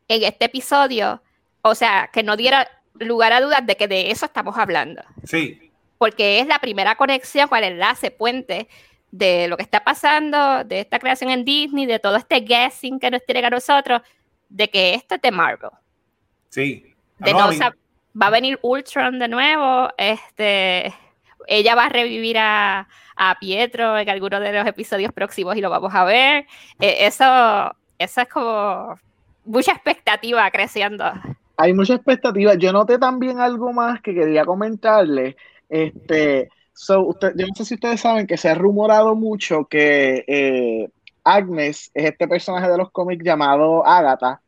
en 0.09 0.25
este 0.25 0.47
episodio, 0.47 1.23
o 1.63 1.75
sea, 1.75 2.11
que 2.13 2.23
no 2.23 2.37
diera 2.37 2.69
lugar 2.95 3.33
a 3.33 3.41
dudas 3.41 3.65
de 3.65 3.77
que 3.77 3.87
de 3.87 4.11
eso 4.11 4.27
estamos 4.27 4.59
hablando. 4.59 5.03
Sí. 5.25 5.71
Porque 5.99 6.41
es 6.41 6.47
la 6.47 6.59
primera 6.59 6.97
conexión 6.97 7.49
con 7.49 7.59
el 7.59 7.73
enlace, 7.75 8.11
puente 8.11 8.69
de 9.11 9.49
lo 9.49 9.57
que 9.57 9.63
está 9.63 9.85
pasando, 9.85 10.65
de 10.65 10.81
esta 10.81 10.99
creación 10.99 11.31
en 11.31 11.45
Disney, 11.45 11.87
de 11.87 11.99
todo 11.99 12.17
este 12.17 12.41
guessing 12.41 12.99
que 12.99 13.11
nos 13.11 13.25
tiene 13.25 13.47
a 13.47 13.51
nosotros, 13.51 14.03
de 14.49 14.69
que 14.69 14.95
esto 14.95 15.15
es 15.15 15.23
de 15.23 15.31
Marvel. 15.31 15.71
Sí. 16.49 16.95
De 17.19 17.33
no, 17.33 17.51
va 18.21 18.27
a 18.27 18.31
venir 18.31 18.59
Ultron 18.63 19.19
de 19.19 19.29
nuevo, 19.29 19.91
este, 19.97 20.93
ella 21.47 21.75
va 21.75 21.87
a 21.87 21.89
revivir 21.89 22.39
a, 22.39 22.89
a 23.17 23.39
Pietro 23.39 23.99
en 23.99 24.09
alguno 24.09 24.41
de 24.41 24.53
los 24.53 24.67
episodios 24.67 25.13
próximos 25.13 25.57
y 25.57 25.61
lo 25.61 25.71
vamos 25.71 25.95
a 25.95 26.05
ver. 26.05 26.47
E, 26.81 27.07
eso, 27.07 27.25
eso 27.99 28.21
es 28.23 28.29
como 28.29 28.99
mucha 29.45 29.73
expectativa 29.73 30.51
creciendo. 30.51 31.05
Hay 31.57 31.75
mucha 31.75 31.95
expectativa. 31.95 32.55
Yo 32.55 32.73
noté 32.73 32.99
también 32.99 33.39
algo 33.39 33.73
más 33.73 34.01
que 34.01 34.15
quería 34.15 34.47
comentarle. 34.47 35.37
Este, 35.69 36.49
yo 36.89 37.47
no 37.47 37.55
sé 37.55 37.65
si 37.65 37.75
ustedes 37.75 38.01
saben 38.01 38.27
que 38.27 38.39
se 38.39 38.49
ha 38.49 38.55
rumorado 38.55 39.15
mucho 39.15 39.67
que 39.67 40.25
eh, 40.27 40.89
Agnes 41.25 41.91
es 41.93 42.05
este 42.05 42.27
personaje 42.27 42.69
de 42.69 42.79
los 42.79 42.91
cómics 42.91 43.23
llamado 43.23 43.87
Agatha, 43.87 44.41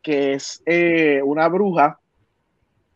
que 0.00 0.34
es 0.34 0.62
eh, 0.66 1.20
una 1.24 1.48
bruja. 1.48 1.98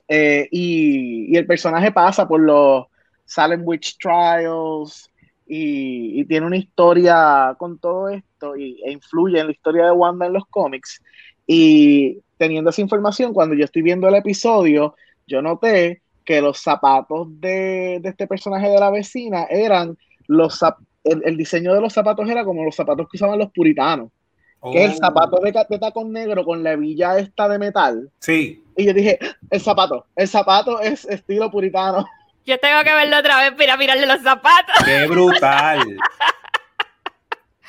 Eh, 0.09 0.47
y, 0.53 1.33
y, 1.33 1.37
el 1.37 1.47
personaje 1.47 1.91
pasa 1.91 2.29
por 2.29 2.41
los 2.41 2.87
Salem 3.27 3.63
Witch 3.65 3.99
Trials 3.99 5.11
y, 5.47 6.21
y, 6.21 6.25
tiene 6.25 6.47
una 6.47 6.57
historia 6.57 7.55
con 7.59 7.79
todo 7.79 8.09
esto 8.09 8.57
y, 8.57 8.81
e 8.85 8.91
influye 8.91 9.39
en 9.39 9.47
la 9.47 9.53
historia 9.53 9.85
de 9.85 9.93
Wanda 9.93 10.27
en 10.27 10.33
los 10.33 10.47
cómics. 10.47 11.03
Y 11.47 12.19
teniendo 12.39 12.71
esa 12.71 12.81
información, 12.81 13.33
cuando 13.33 13.55
yo 13.55 13.65
estoy 13.65 13.83
viendo 13.83 14.09
el 14.09 14.15
episodio, 14.15 14.95
yo 15.27 15.43
noté 15.43 16.03
que 16.25 16.41
los 16.41 16.59
zapatos 16.59 17.29
de, 17.41 18.01
este 18.03 18.27
personaje 18.27 18.69
de 18.69 18.81
la 18.81 18.91
vecina 18.91 19.45
eran 19.45 19.97
los 20.27 20.61
el, 21.05 21.37
diseño 21.37 21.73
de 21.73 21.81
los 21.81 21.93
zapatos 21.93 22.29
era 22.29 22.45
como 22.45 22.65
los 22.65 22.75
zapatos 22.75 23.07
que 23.09 23.17
usaban 23.17 23.39
los 23.39 23.53
puritanos. 23.53 24.11
Que 24.73 24.85
es 24.85 24.91
el 24.91 24.97
oh. 24.97 25.07
zapato 25.07 25.39
de, 25.41 25.53
de, 25.53 25.79
tacón 25.79 26.13
negro 26.13 26.45
con 26.45 26.65
la 26.65 26.73
hebilla 26.73 27.19
esta 27.19 27.49
de 27.49 27.59
metal. 27.59 28.11
Sí. 28.19 28.65
Y 28.77 28.85
yo 28.85 28.93
dije, 28.93 29.19
el 29.51 29.61
zapato, 29.61 30.07
el 30.17 30.27
zapato 30.27 30.81
es 30.81 31.05
estilo 31.05 31.51
puritano. 31.53 32.05
Yo 32.47 32.59
tengo 32.59 32.85
que 32.85 32.95
verlo 32.95 33.19
otra 33.19 33.39
vez 33.39 33.53
para 33.59 33.77
mirarle 33.77 34.07
los 34.07 34.23
zapatos. 34.23 34.77
Qué 34.85 35.07
brutal. 35.09 35.99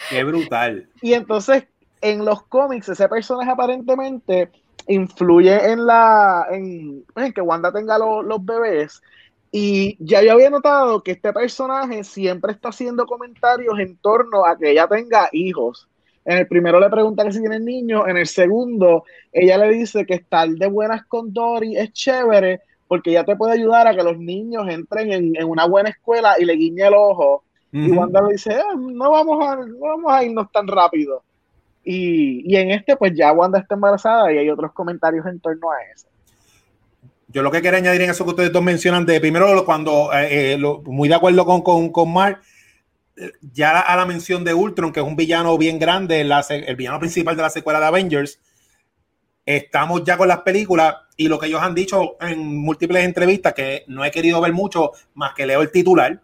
Qué 0.10 0.24
brutal. 0.24 0.88
Y 1.02 1.14
entonces 1.14 1.66
en 2.02 2.24
los 2.24 2.44
cómics 2.44 2.88
ese 2.90 3.10
personaje 3.10 3.50
aparentemente 3.50 4.52
influye 4.88 5.72
en 5.72 5.86
la 5.86 6.46
en, 6.52 7.04
pues, 7.14 7.34
que 7.34 7.42
Wanda 7.42 7.72
tenga 7.74 7.98
los 7.98 8.46
bebés 8.46 9.02
y 9.52 9.98
ya 10.00 10.22
yo 10.22 10.34
había 10.34 10.52
notado 10.52 11.02
que 11.02 11.14
este 11.14 11.34
personaje 11.34 12.04
siempre 12.04 12.52
está 12.52 12.70
haciendo 12.70 13.08
comentarios 13.08 13.80
en 13.80 13.98
torno 13.98 14.46
a 14.46 14.58
que 14.58 14.72
ella 14.72 14.88
tenga 14.88 15.30
hijos. 15.32 15.88
En 16.24 16.38
el 16.38 16.48
primero 16.48 16.80
le 16.80 16.90
pregunta 16.90 17.24
que 17.24 17.32
si 17.32 17.40
tiene 17.40 17.60
niños, 17.60 18.04
en 18.08 18.18
el 18.18 18.28
segundo 18.28 19.06
ella 19.32 19.58
le 19.58 19.70
dice 19.70 20.06
que 20.06 20.16
estar 20.16 20.48
de 20.48 20.68
buenas 20.68 21.06
con 21.06 21.34
Dory 21.34 21.78
es 21.78 21.92
chévere 21.94 22.62
porque 22.88 23.12
ya 23.12 23.24
te 23.24 23.36
puede 23.36 23.54
ayudar 23.54 23.88
a 23.88 23.96
que 23.96 24.04
los 24.04 24.18
niños 24.18 24.68
entren 24.70 25.36
en, 25.36 25.44
una 25.46 25.66
buena 25.66 25.90
escuela 25.90 26.36
y 26.40 26.46
le 26.46 26.54
guiñe 26.54 26.88
el 26.88 26.94
ojo. 26.94 27.44
Y 27.72 27.92
Wanda 27.92 28.22
le 28.22 28.34
dice, 28.34 28.56
ah, 28.56 28.76
no, 28.78 29.12
vamos 29.12 29.46
a, 29.46 29.58
no 29.58 29.80
vamos 29.80 30.12
a 30.12 30.24
irnos 30.24 30.52
tan 30.52 30.68
rápido. 30.68 31.22
Y, 31.84 32.56
en 32.56 32.72
este, 32.72 32.96
pues 32.96 33.14
ya 33.16 33.32
Wanda 33.32 33.60
está 33.60 33.76
embarazada 33.76 34.32
y 34.32 34.38
hay 34.38 34.50
otros 34.50 34.72
comentarios 34.72 35.26
en 35.26 35.40
torno 35.40 35.70
a 35.72 35.76
eso. 35.94 36.08
Yo 37.28 37.44
lo 37.44 37.52
que 37.52 37.62
quiero 37.62 37.78
añadir 37.78 38.02
en 38.02 38.10
eso 38.10 38.24
que 38.24 38.32
ustedes 38.32 38.52
dos 38.52 38.64
mencionan, 38.64 39.06
de 39.06 39.20
primero, 39.20 39.64
cuando 39.66 40.12
eh, 40.14 40.54
eh, 40.54 40.58
muy 40.86 41.10
de 41.10 41.16
acuerdo 41.16 41.46
con, 41.46 41.62
con, 41.62 41.90
con 41.92 42.12
Mark, 42.12 42.42
ya 43.54 43.80
a 43.80 43.96
la 43.96 44.06
mención 44.06 44.44
de 44.44 44.54
Ultron, 44.54 44.92
que 44.92 45.00
es 45.00 45.06
un 45.06 45.16
villano 45.16 45.58
bien 45.58 45.80
grande, 45.80 46.22
el 46.22 46.76
villano 46.76 47.00
principal 47.00 47.36
de 47.36 47.42
la 47.42 47.50
secuela 47.50 47.80
de 47.80 47.86
Avengers, 47.86 48.40
estamos 49.48 50.04
ya 50.04 50.18
con 50.18 50.28
las 50.28 50.42
películas 50.42 50.94
y 51.16 51.30
lo 51.30 51.40
que 51.40 51.48
ellos 51.48 51.62
han 51.62 51.74
dicho 51.74 52.18
en 52.20 52.58
múltiples 52.58 53.06
entrevistas, 53.06 53.54
que 53.54 53.86
no 53.88 54.04
he 54.04 54.12
querido 54.12 54.42
ver 54.42 54.52
mucho, 54.52 54.92
más 55.16 55.34
que 55.34 55.48
leo 55.48 55.62
el 55.62 55.72
titular, 55.72 56.22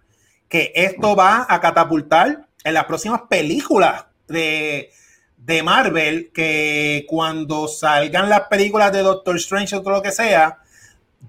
que 0.50 0.72
esto 0.76 1.16
va 1.16 1.48
a 1.50 1.60
catapultar 1.62 2.48
en 2.64 2.74
las 2.74 2.84
próximas 2.84 3.22
películas 3.30 4.06
de, 4.28 4.92
de 5.38 5.64
Marvel 5.64 6.32
que 6.34 7.06
cuando 7.08 7.68
salgan 7.68 8.30
las 8.30 8.42
películas 8.50 8.92
de 8.92 9.02
Doctor 9.02 9.38
Strange 9.38 9.78
o 9.78 9.82
todo 9.82 9.96
lo 9.96 10.02
que 10.02 10.12
sea, 10.12 10.60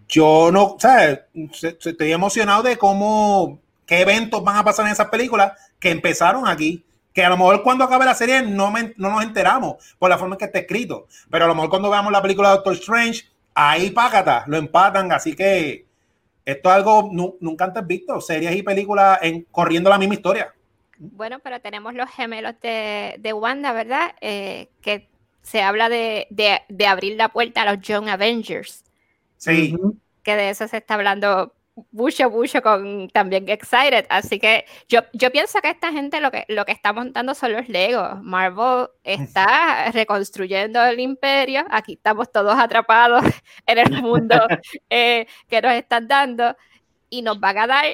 yo 0.09 0.50
no, 0.52 0.76
¿sabes? 0.80 1.20
Estoy 1.62 2.12
emocionado 2.12 2.64
de 2.64 2.76
cómo, 2.76 3.61
qué 3.87 4.00
eventos 4.00 4.42
van 4.42 4.57
a 4.57 4.64
pasar 4.64 4.87
en 4.87 4.92
esas 4.92 5.09
películas 5.09 5.52
que 5.78 5.90
empezaron 5.90 6.48
aquí. 6.48 6.85
Que 7.14 7.24
a 7.24 7.31
lo 7.31 7.38
mejor 7.38 7.62
cuando 7.62 7.85
acabe 7.85 8.05
la 8.05 8.14
serie 8.14 8.42
no, 8.42 8.70
no 8.96 9.11
nos 9.11 9.22
enteramos 9.22 9.94
por 9.98 10.11
la 10.11 10.18
forma 10.18 10.35
en 10.35 10.38
que 10.40 10.44
está 10.44 10.59
escrito. 10.59 11.07
Pero 11.31 11.46
a 11.46 11.48
lo 11.48 11.55
mejor 11.55 11.70
cuando 11.70 11.88
veamos 11.88 12.12
la 12.12 12.20
película 12.20 12.50
de 12.50 12.57
Doctor 12.57 12.74
Strange, 12.74 13.22
ahí 13.55 13.90
págata, 13.90 14.44
lo 14.46 14.57
empatan. 14.57 15.12
Así 15.12 15.35
que 15.35 15.87
esto 16.44 16.68
es 16.68 16.74
algo 16.74 17.09
nunca 17.40 17.64
antes 17.64 17.87
visto. 17.87 18.20
Series 18.20 18.55
y 18.55 18.62
películas 18.62 19.20
en, 19.22 19.46
corriendo 19.50 19.88
la 19.88 19.98
misma 19.98 20.14
historia. 20.14 20.53
Bueno, 20.98 21.38
pero 21.40 21.61
tenemos 21.61 21.94
los 21.94 22.11
gemelos 22.11 22.55
de, 22.61 23.16
de 23.18 23.33
Wanda, 23.33 23.72
¿verdad? 23.72 24.14
Eh, 24.20 24.68
que 24.81 25.09
se 25.42 25.62
habla 25.62 25.88
de, 25.88 26.27
de, 26.31 26.87
abrir 26.87 27.16
la 27.16 27.29
puerta 27.29 27.62
a 27.62 27.72
los 27.72 27.87
Young 27.87 28.09
Avengers. 28.09 28.85
Sí. 29.37 29.77
Que 30.22 30.37
de 30.37 30.50
eso 30.50 30.66
se 30.66 30.79
está 30.79 30.94
hablando 30.94 31.53
mucho, 31.91 32.31
mucho 32.31 32.63
con 32.63 33.09
también 33.11 33.49
Excited. 33.49 34.07
Así 34.09 34.39
que 34.39 34.65
yo, 34.89 35.01
yo 35.13 35.31
pienso 35.31 35.61
que 35.61 35.71
esta 35.71 35.93
gente 35.93 36.21
lo 36.21 36.31
que, 36.31 36.45
lo 36.49 36.65
que 36.65 36.73
está 36.73 36.93
montando 36.93 37.35
son 37.35 37.53
los 37.53 37.69
Legos. 37.69 38.23
Marvel 38.23 38.89
está 39.03 39.91
reconstruyendo 39.93 40.85
el 40.85 41.01
imperio. 41.01 41.65
Aquí 41.71 41.95
estamos 41.95 42.31
todos 42.31 42.59
atrapados 42.59 43.25
en 43.67 43.79
el 43.79 44.03
mundo 44.03 44.37
eh, 44.91 45.27
que 45.49 45.63
nos 45.63 45.73
están 45.73 46.09
dando. 46.09 46.57
Y 47.11 47.23
nos 47.23 47.39
van 47.39 47.59
a 47.59 47.67
dar 47.67 47.85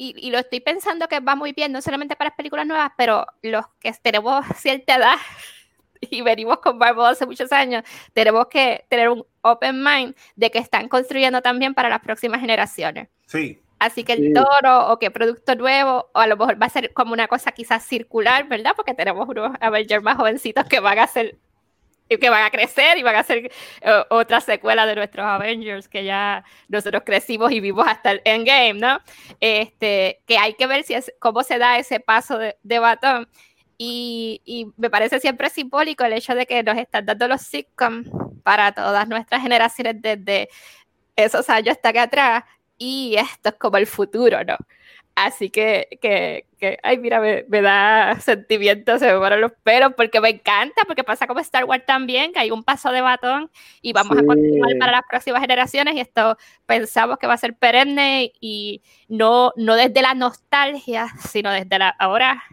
y, 0.00 0.30
lo 0.30 0.38
estoy 0.38 0.60
pensando 0.60 1.08
que 1.08 1.18
va 1.18 1.34
muy 1.34 1.52
bien, 1.52 1.72
no 1.72 1.82
solamente 1.82 2.14
para 2.14 2.30
las 2.30 2.36
películas 2.36 2.64
nuevas, 2.66 2.92
pero 2.96 3.26
los 3.42 3.66
que 3.80 3.92
tenemos 4.00 4.46
cierta 4.56 4.94
edad 4.94 5.16
y 6.00 6.22
venimos 6.22 6.58
con 6.60 6.78
Marvel 6.78 7.06
hace 7.06 7.26
muchos 7.26 7.50
años, 7.50 7.82
tenemos 8.12 8.46
que 8.46 8.86
tener 8.88 9.08
un 9.08 9.26
open 9.50 9.82
mind 9.82 10.14
de 10.36 10.50
que 10.50 10.58
están 10.58 10.88
construyendo 10.88 11.42
también 11.42 11.74
para 11.74 11.88
las 11.88 12.00
próximas 12.00 12.40
generaciones. 12.40 13.08
Sí. 13.26 13.60
Así 13.78 14.02
que 14.02 14.14
el 14.14 14.32
toro 14.34 14.90
o 14.90 14.98
qué 14.98 15.10
producto 15.10 15.54
nuevo, 15.54 16.10
o 16.12 16.18
a 16.18 16.26
lo 16.26 16.36
mejor 16.36 16.60
va 16.60 16.66
a 16.66 16.70
ser 16.70 16.92
como 16.92 17.12
una 17.12 17.28
cosa 17.28 17.52
quizás 17.52 17.84
circular, 17.84 18.48
¿verdad? 18.48 18.72
Porque 18.74 18.94
tenemos 18.94 19.28
unos 19.28 19.52
Avengers 19.60 20.02
más 20.02 20.16
jovencitos 20.16 20.64
que 20.64 20.80
van 20.80 20.98
a 20.98 21.06
ser 21.06 21.36
que 22.08 22.30
van 22.30 22.42
a 22.42 22.50
crecer 22.50 22.96
y 22.96 23.02
van 23.02 23.16
a 23.16 23.20
hacer 23.20 23.52
eh, 23.82 24.04
otra 24.08 24.40
secuela 24.40 24.86
de 24.86 24.94
nuestros 24.94 25.26
Avengers 25.26 25.88
que 25.88 26.04
ya 26.04 26.42
nosotros 26.68 27.02
crecimos 27.04 27.52
y 27.52 27.60
vimos 27.60 27.86
hasta 27.86 28.12
el 28.12 28.22
Endgame, 28.24 28.80
¿no? 28.80 28.98
Este, 29.40 30.22
que 30.26 30.38
hay 30.38 30.54
que 30.54 30.66
ver 30.66 30.84
si 30.84 30.94
es, 30.94 31.12
cómo 31.18 31.42
se 31.42 31.58
da 31.58 31.78
ese 31.78 32.00
paso 32.00 32.38
de, 32.38 32.56
de 32.62 32.78
batón. 32.78 33.28
Y, 33.76 34.40
y, 34.44 34.66
me 34.76 34.90
parece 34.90 35.20
siempre 35.20 35.50
simbólico 35.50 36.02
el 36.04 36.14
hecho 36.14 36.34
de 36.34 36.46
que 36.46 36.62
nos 36.62 36.78
están 36.78 37.06
dando 37.06 37.28
los 37.28 37.42
sitcoms 37.42 38.10
para 38.42 38.72
todas 38.72 39.08
nuestras 39.08 39.42
generaciones 39.42 40.00
desde 40.00 40.48
esos 41.16 41.48
años 41.50 41.76
hasta 41.76 41.90
acá 41.90 42.02
atrás. 42.02 42.44
Y 42.78 43.16
esto 43.16 43.50
es 43.50 43.54
como 43.56 43.76
el 43.76 43.86
futuro, 43.86 44.44
¿no? 44.44 44.56
Así 45.20 45.50
que, 45.50 45.98
que, 46.00 46.46
que 46.60 46.78
ay, 46.80 46.98
mira, 46.98 47.20
me, 47.20 47.44
me, 47.48 47.60
da 47.60 48.20
sentimientos, 48.20 49.00
se 49.00 49.12
me 49.12 49.18
ponen 49.18 49.40
los 49.40 49.50
pelos, 49.64 49.92
porque 49.96 50.20
me 50.20 50.28
encanta, 50.28 50.82
porque 50.86 51.02
pasa 51.02 51.26
como 51.26 51.40
Star 51.40 51.64
Wars 51.64 51.84
también, 51.84 52.32
que 52.32 52.38
hay 52.38 52.52
un 52.52 52.62
paso 52.62 52.92
de 52.92 53.00
batón 53.00 53.50
y 53.82 53.92
vamos 53.92 54.16
a 54.16 54.22
continuar 54.22 54.78
para 54.78 54.92
las 54.92 55.02
próximas 55.10 55.40
generaciones 55.40 55.96
y 55.96 56.00
esto 56.00 56.36
pensamos 56.66 57.18
que 57.18 57.26
va 57.26 57.34
a 57.34 57.38
ser 57.38 57.56
perenne 57.56 58.32
y 58.40 58.80
no, 59.08 59.52
no 59.56 59.74
desde 59.74 60.02
la 60.02 60.14
nostalgia, 60.14 61.08
sino 61.18 61.50
desde 61.50 61.80
la 61.80 61.88
ahora 61.88 62.44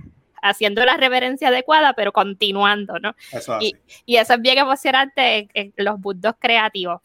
haciendo 0.46 0.86
la 0.86 0.98
reverencia 0.98 1.50
adecuada, 1.50 1.94
pero 1.94 2.12
continuando, 2.12 3.00
¿no? 3.00 3.16
Eso 3.32 3.58
y, 3.60 3.76
y, 4.06 4.18
eso 4.18 4.34
es 4.34 4.42
bien 4.42 4.58
emocionante 4.58 5.50
en, 5.54 5.74
los 5.78 6.00
bundos 6.00 6.36
creativos. 6.40 7.02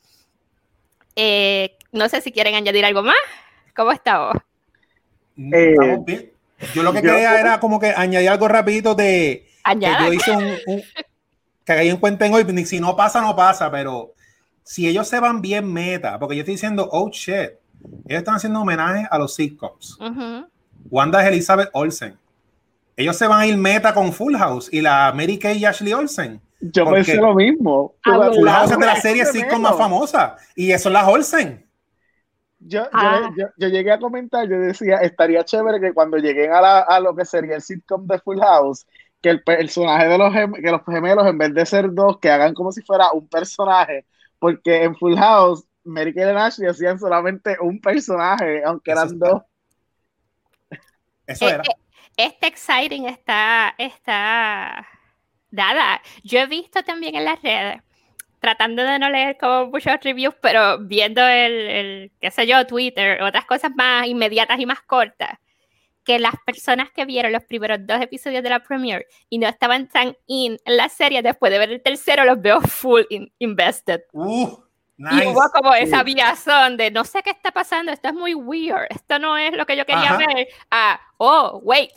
Eh, 1.17 1.77
no 1.93 2.09
sé 2.09 2.21
si 2.21 2.33
quieren 2.33 2.55
añadir 2.55 2.85
algo 2.85 3.03
más. 3.03 3.17
¿Cómo 3.75 3.93
estamos? 3.93 4.35
Mm, 5.37 5.55
estamos 5.55 6.05
bien. 6.05 6.33
Yo 6.75 6.83
lo 6.83 6.93
que 6.93 7.03
quería 7.03 7.41
era 7.41 7.59
como 7.59 7.81
que 7.81 7.89
añadir 7.97 8.29
algo 8.29 8.47
rapidito 8.47 8.95
de 8.95 9.47
que 9.65 9.81
yo 9.81 10.13
hice 10.13 10.31
un, 10.67 10.83
que 11.65 11.73
ahí 11.73 11.89
encuentren 11.89 12.35
hoy, 12.35 12.67
si 12.67 12.81
no 12.81 12.97
pasa, 12.97 13.21
no 13.21 13.35
pasa, 13.35 13.71
pero 13.71 14.15
si 14.63 14.87
ellos 14.87 15.09
se 15.09 15.21
van 15.21 15.41
bien 15.41 15.73
meta, 15.73 16.19
porque 16.19 16.37
yo 16.37 16.41
estoy 16.41 16.55
diciendo, 16.55 16.89
oh 16.93 17.11
shit, 17.11 17.53
ellos 18.07 18.19
están 18.19 18.35
haciendo 18.35 18.61
homenaje 18.61 19.07
a 19.11 19.19
los 19.19 19.35
sitcoms. 19.35 19.99
Wanda 20.91 21.23
es 21.23 21.29
Elizabeth 21.29 21.71
Olsen. 21.73 22.19
Ellos 23.01 23.17
se 23.17 23.27
van 23.27 23.41
a 23.41 23.47
ir 23.47 23.57
meta 23.57 23.95
con 23.95 24.13
Full 24.13 24.37
House 24.37 24.69
y 24.71 24.83
la 24.83 25.11
Mary 25.17 25.39
Kay 25.39 25.57
y 25.57 25.65
Ashley 25.65 25.95
Olsen. 25.95 26.39
Yo 26.61 26.85
pensé 26.85 27.17
lo 27.17 27.35
mismo. 27.35 27.95
Full 28.05 28.47
House 28.47 28.73
es 28.73 28.79
de 28.79 28.87
la 28.87 28.97
serie 28.97 29.25
sitcom 29.25 29.63
más 29.63 29.77
famosa 29.77 30.37
y 30.55 30.71
eso 30.71 30.91
es 30.91 30.93
las 30.93 31.09
Olsen. 31.09 31.67
Ah. 32.93 33.31
Yo, 33.35 33.47
yo, 33.57 33.69
llegué 33.69 33.91
a 33.91 33.99
comentar, 33.99 34.47
yo 34.47 34.59
decía, 34.59 34.97
estaría 34.97 35.43
chévere 35.45 35.81
que 35.81 35.95
cuando 35.95 36.19
lleguen 36.19 36.53
a, 36.53 36.81
a 36.81 37.01
lo 37.01 37.17
que 37.17 37.25
sería 37.25 37.57
el 37.57 37.63
sitcom 37.63 38.07
de 38.07 38.19
Full 38.19 38.39
House, 38.39 38.87
que 39.23 39.31
el 39.31 39.43
personaje 39.43 40.07
de 40.07 40.19
los, 40.19 40.35
que 40.35 40.71
los 40.71 40.83
gemelos, 40.85 41.27
en 41.27 41.39
vez 41.39 41.55
de 41.55 41.65
ser 41.65 41.95
dos, 41.95 42.19
que 42.19 42.29
hagan 42.29 42.53
como 42.53 42.71
si 42.71 42.83
fuera 42.83 43.13
un 43.13 43.27
personaje, 43.29 44.05
porque 44.39 44.85
en 44.85 44.95
Full 44.95 45.17
House, 45.17 45.65
Mary 45.85 46.13
Kay 46.13 46.35
y 46.35 46.37
Ashley 46.37 46.69
hacían 46.69 46.99
solamente 46.99 47.57
un 47.63 47.81
personaje, 47.81 48.63
aunque 48.63 48.91
eran 48.91 49.19
dos. 49.19 49.41
Eso 51.27 51.49
era. 51.49 51.63
Este 52.17 52.47
exciting 52.47 53.07
está, 53.07 53.75
está 53.79 54.87
dada. 55.51 56.03
Yo 56.23 56.41
he 56.41 56.47
visto 56.47 56.83
también 56.83 57.15
en 57.15 57.25
las 57.25 57.41
redes 57.43 57.83
tratando 58.41 58.83
de 58.83 58.99
no 58.99 59.11
leer 59.11 59.37
como 59.39 59.67
muchos 59.67 59.95
reviews, 60.03 60.35
pero 60.41 60.79
viendo 60.79 61.21
el, 61.21 61.53
el, 61.53 62.13
qué 62.21 62.31
sé 62.31 62.47
yo, 62.47 62.67
Twitter, 62.67 63.23
otras 63.23 63.45
cosas 63.45 63.71
más 63.77 64.07
inmediatas 64.07 64.59
y 64.59 64.67
más 64.67 64.81
cortas, 64.81 65.39
que 66.05 66.19
las 66.19 66.35
personas 66.45 66.91
que 66.91 67.05
vieron 67.05 67.33
los 67.33 67.45
primeros 67.45 67.79
dos 67.87 68.01
episodios 68.01 68.43
de 68.43 68.49
la 68.49 68.61
premiere 68.61 69.07
y 69.29 69.39
no 69.39 69.47
estaban 69.47 69.89
tan 69.89 70.17
in 70.27 70.57
en 70.65 70.77
la 70.77 70.89
serie, 70.89 71.23
después 71.23 71.53
de 71.53 71.59
ver 71.59 71.71
el 71.71 71.83
tercero, 71.83 72.25
los 72.25 72.41
veo 72.41 72.61
full 72.63 73.03
invested. 73.39 74.01
Uh, 74.13 74.57
Y 75.01 75.27
hubo 75.27 75.41
como 75.53 75.75
esa 75.75 76.03
viazón 76.03 76.77
de 76.77 76.91
no 76.91 77.05
sé 77.05 77.23
qué 77.23 77.31
está 77.31 77.53
pasando, 77.53 77.91
esto 77.91 78.09
es 78.09 78.15
muy 78.15 78.35
weird, 78.35 78.87
esto 78.91 79.19
no 79.19 79.39
es 79.39 79.57
lo 79.57 79.65
que 79.65 79.77
yo 79.77 79.87
quería 79.87 80.17
ver. 80.19 80.49
Ah, 80.71 81.01
oh, 81.17 81.59
wait, 81.63 81.91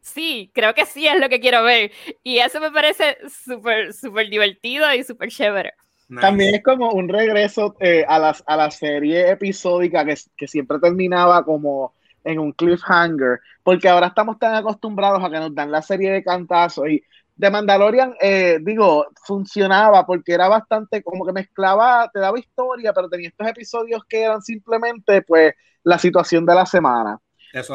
sí, 0.00 0.50
creo 0.54 0.72
que 0.72 0.86
sí 0.86 1.08
es 1.08 1.18
lo 1.18 1.28
que 1.28 1.40
quiero 1.40 1.64
ver. 1.64 1.90
Y 2.22 2.38
eso 2.38 2.60
me 2.60 2.70
parece 2.70 3.18
súper, 3.28 3.92
súper 3.92 4.28
divertido 4.30 4.92
y 4.94 5.02
súper 5.02 5.30
chévere. 5.30 5.72
También 6.20 6.54
es 6.54 6.62
como 6.62 6.90
un 6.92 7.08
regreso 7.08 7.76
eh, 7.80 8.04
a, 8.08 8.18
las, 8.18 8.42
a 8.46 8.56
la 8.56 8.70
serie 8.70 9.30
episódica 9.30 10.04
que, 10.06 10.14
que, 10.36 10.48
siempre 10.48 10.78
terminaba 10.78 11.44
como 11.44 11.94
en 12.24 12.38
un 12.38 12.52
cliffhanger, 12.52 13.40
porque 13.62 13.88
ahora 13.88 14.06
estamos 14.06 14.38
tan 14.38 14.54
acostumbrados 14.54 15.22
a 15.22 15.28
que 15.28 15.38
nos 15.38 15.54
dan 15.54 15.70
la 15.70 15.82
serie 15.82 16.10
de 16.12 16.22
cantazos 16.22 16.88
y 16.88 17.02
de 17.38 17.50
Mandalorian, 17.50 18.14
eh, 18.20 18.58
digo, 18.60 19.06
funcionaba 19.24 20.04
porque 20.04 20.32
era 20.32 20.48
bastante 20.48 21.04
como 21.04 21.24
que 21.24 21.32
mezclaba, 21.32 22.10
te 22.12 22.18
daba 22.18 22.38
historia, 22.38 22.92
pero 22.92 23.08
tenía 23.08 23.28
estos 23.28 23.46
episodios 23.46 24.02
que 24.08 24.22
eran 24.22 24.42
simplemente 24.42 25.22
pues 25.22 25.54
la 25.84 25.98
situación 25.98 26.44
de 26.44 26.54
la 26.56 26.66
semana. 26.66 27.16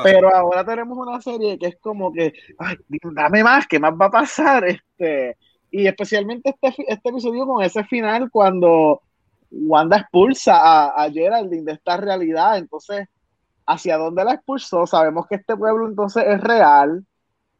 Pero 0.03 0.35
ahora 0.35 0.65
tenemos 0.65 0.97
una 0.97 1.19
serie 1.21 1.57
que 1.57 1.67
es 1.67 1.77
como 1.79 2.11
que, 2.11 2.33
ay, 2.59 2.75
dame 3.13 3.41
más, 3.41 3.65
¿qué 3.65 3.79
más 3.79 3.93
va 3.93 4.07
a 4.07 4.11
pasar? 4.11 4.65
Este, 4.99 5.37
y 5.71 5.87
especialmente 5.87 6.49
este, 6.49 6.83
este 6.87 7.09
episodio 7.09 7.47
con 7.47 7.63
ese 7.63 7.83
final 7.85 8.29
cuando 8.29 9.01
Wanda 9.49 9.97
expulsa 9.97 10.57
a, 10.57 11.03
a 11.03 11.09
Geraldine 11.09 11.63
de 11.63 11.71
esta 11.71 11.95
realidad. 11.95 12.57
Entonces, 12.57 13.07
¿hacia 13.65 13.97
dónde 13.97 14.25
la 14.25 14.33
expulsó? 14.33 14.85
Sabemos 14.85 15.25
que 15.27 15.35
este 15.35 15.55
pueblo 15.55 15.87
entonces 15.87 16.25
es 16.27 16.41
real. 16.41 17.05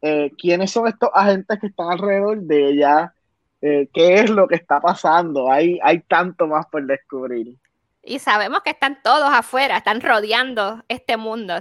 Eh, 0.06 0.30
¿Quiénes 0.36 0.70
son 0.70 0.86
estos 0.86 1.08
agentes 1.14 1.58
que 1.58 1.68
están 1.68 1.90
alrededor 1.90 2.38
de 2.42 2.68
ella? 2.68 3.14
Eh, 3.62 3.88
¿Qué 3.90 4.16
es 4.16 4.28
lo 4.28 4.46
que 4.46 4.56
está 4.56 4.78
pasando? 4.78 5.50
Hay, 5.50 5.78
hay 5.82 6.00
tanto 6.00 6.46
más 6.46 6.66
por 6.66 6.86
descubrir. 6.86 7.56
Y 8.02 8.18
sabemos 8.18 8.60
que 8.62 8.68
están 8.68 9.00
todos 9.02 9.30
afuera, 9.32 9.78
están 9.78 10.02
rodeando 10.02 10.84
este 10.88 11.16
mundo. 11.16 11.54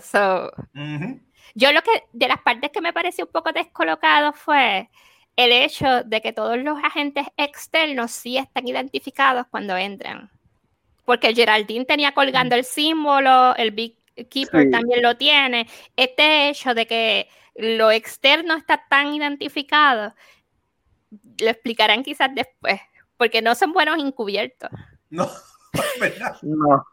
Yo 1.56 1.72
lo 1.72 1.82
que, 1.84 2.04
de 2.12 2.28
las 2.28 2.42
partes 2.42 2.72
que 2.72 2.82
me 2.82 2.92
pareció 2.92 3.24
un 3.24 3.32
poco 3.32 3.54
descolocado 3.54 4.34
fue 4.34 4.90
el 5.38 5.54
hecho 5.54 6.04
de 6.04 6.20
que 6.22 6.34
todos 6.34 6.58
los 6.58 6.78
agentes 6.84 7.26
externos 7.38 8.12
sí 8.12 8.38
están 8.38 8.68
identificados 8.68 9.46
cuando 9.50 9.78
entran. 9.78 10.30
Porque 11.06 11.34
Geraldine 11.34 11.86
tenía 11.86 12.12
colgando 12.12 12.56
el 12.56 12.66
símbolo, 12.66 13.56
el 13.56 13.72
Big 13.72 13.96
Keeper 14.30 14.70
también 14.70 15.02
lo 15.02 15.16
tiene. 15.16 15.66
Este 15.96 16.50
hecho 16.50 16.74
de 16.74 16.86
que 16.86 17.30
lo 17.56 17.92
externo 17.92 18.56
está 18.56 18.84
tan 18.90 19.14
identificado, 19.14 20.14
lo 21.40 21.50
explicarán 21.50 22.04
quizás 22.04 22.34
después, 22.34 22.80
porque 23.18 23.42
no 23.42 23.56
son 23.56 23.74
buenos 23.74 24.00
encubiertos. 24.00 24.70
No. 25.10 25.30
no. 26.42 26.86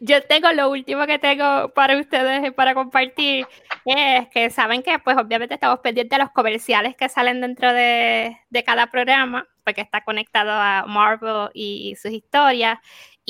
Yo 0.00 0.22
tengo 0.24 0.52
lo 0.52 0.70
último 0.70 1.06
que 1.06 1.18
tengo 1.18 1.70
para 1.70 1.98
ustedes 1.98 2.52
para 2.52 2.74
compartir 2.74 3.46
es 3.84 4.28
que 4.28 4.50
saben 4.50 4.82
que 4.82 4.98
pues 4.98 5.16
obviamente 5.16 5.54
estamos 5.54 5.80
pendientes 5.80 6.18
de 6.18 6.24
los 6.24 6.32
comerciales 6.32 6.96
que 6.96 7.08
salen 7.08 7.40
dentro 7.40 7.72
de, 7.72 8.38
de 8.50 8.64
cada 8.64 8.88
programa 8.88 9.46
porque 9.64 9.80
está 9.80 10.02
conectado 10.02 10.50
a 10.52 10.84
Marvel 10.86 11.50
y 11.54 11.96
sus 11.96 12.12
historias 12.12 12.78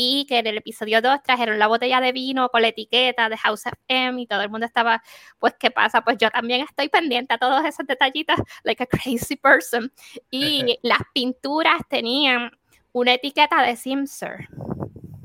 y 0.02 0.24
que 0.26 0.38
en 0.38 0.46
el 0.46 0.56
episodio 0.56 1.02
2 1.02 1.22
trajeron 1.22 1.58
la 1.58 1.66
botella 1.66 2.00
de 2.00 2.12
vino 2.12 2.48
con 2.48 2.62
la 2.62 2.68
etiqueta 2.68 3.28
de 3.28 3.36
House 3.36 3.66
of 3.66 3.74
M 3.86 4.22
y 4.22 4.26
todo 4.26 4.40
el 4.40 4.48
mundo 4.48 4.64
estaba, 4.64 5.02
pues, 5.38 5.54
¿qué 5.58 5.70
pasa? 5.70 6.02
Pues 6.02 6.16
yo 6.16 6.30
también 6.30 6.62
estoy 6.62 6.88
pendiente 6.88 7.34
a 7.34 7.38
todos 7.38 7.62
esos 7.66 7.86
detallitos, 7.86 8.36
like 8.62 8.82
a 8.82 8.86
crazy 8.86 9.36
person. 9.36 9.92
Y 10.30 10.78
las 10.82 11.00
pinturas 11.12 11.82
tenían 11.88 12.50
una 12.92 13.12
etiqueta 13.12 13.62
de 13.62 13.76
Simser. 13.76 14.48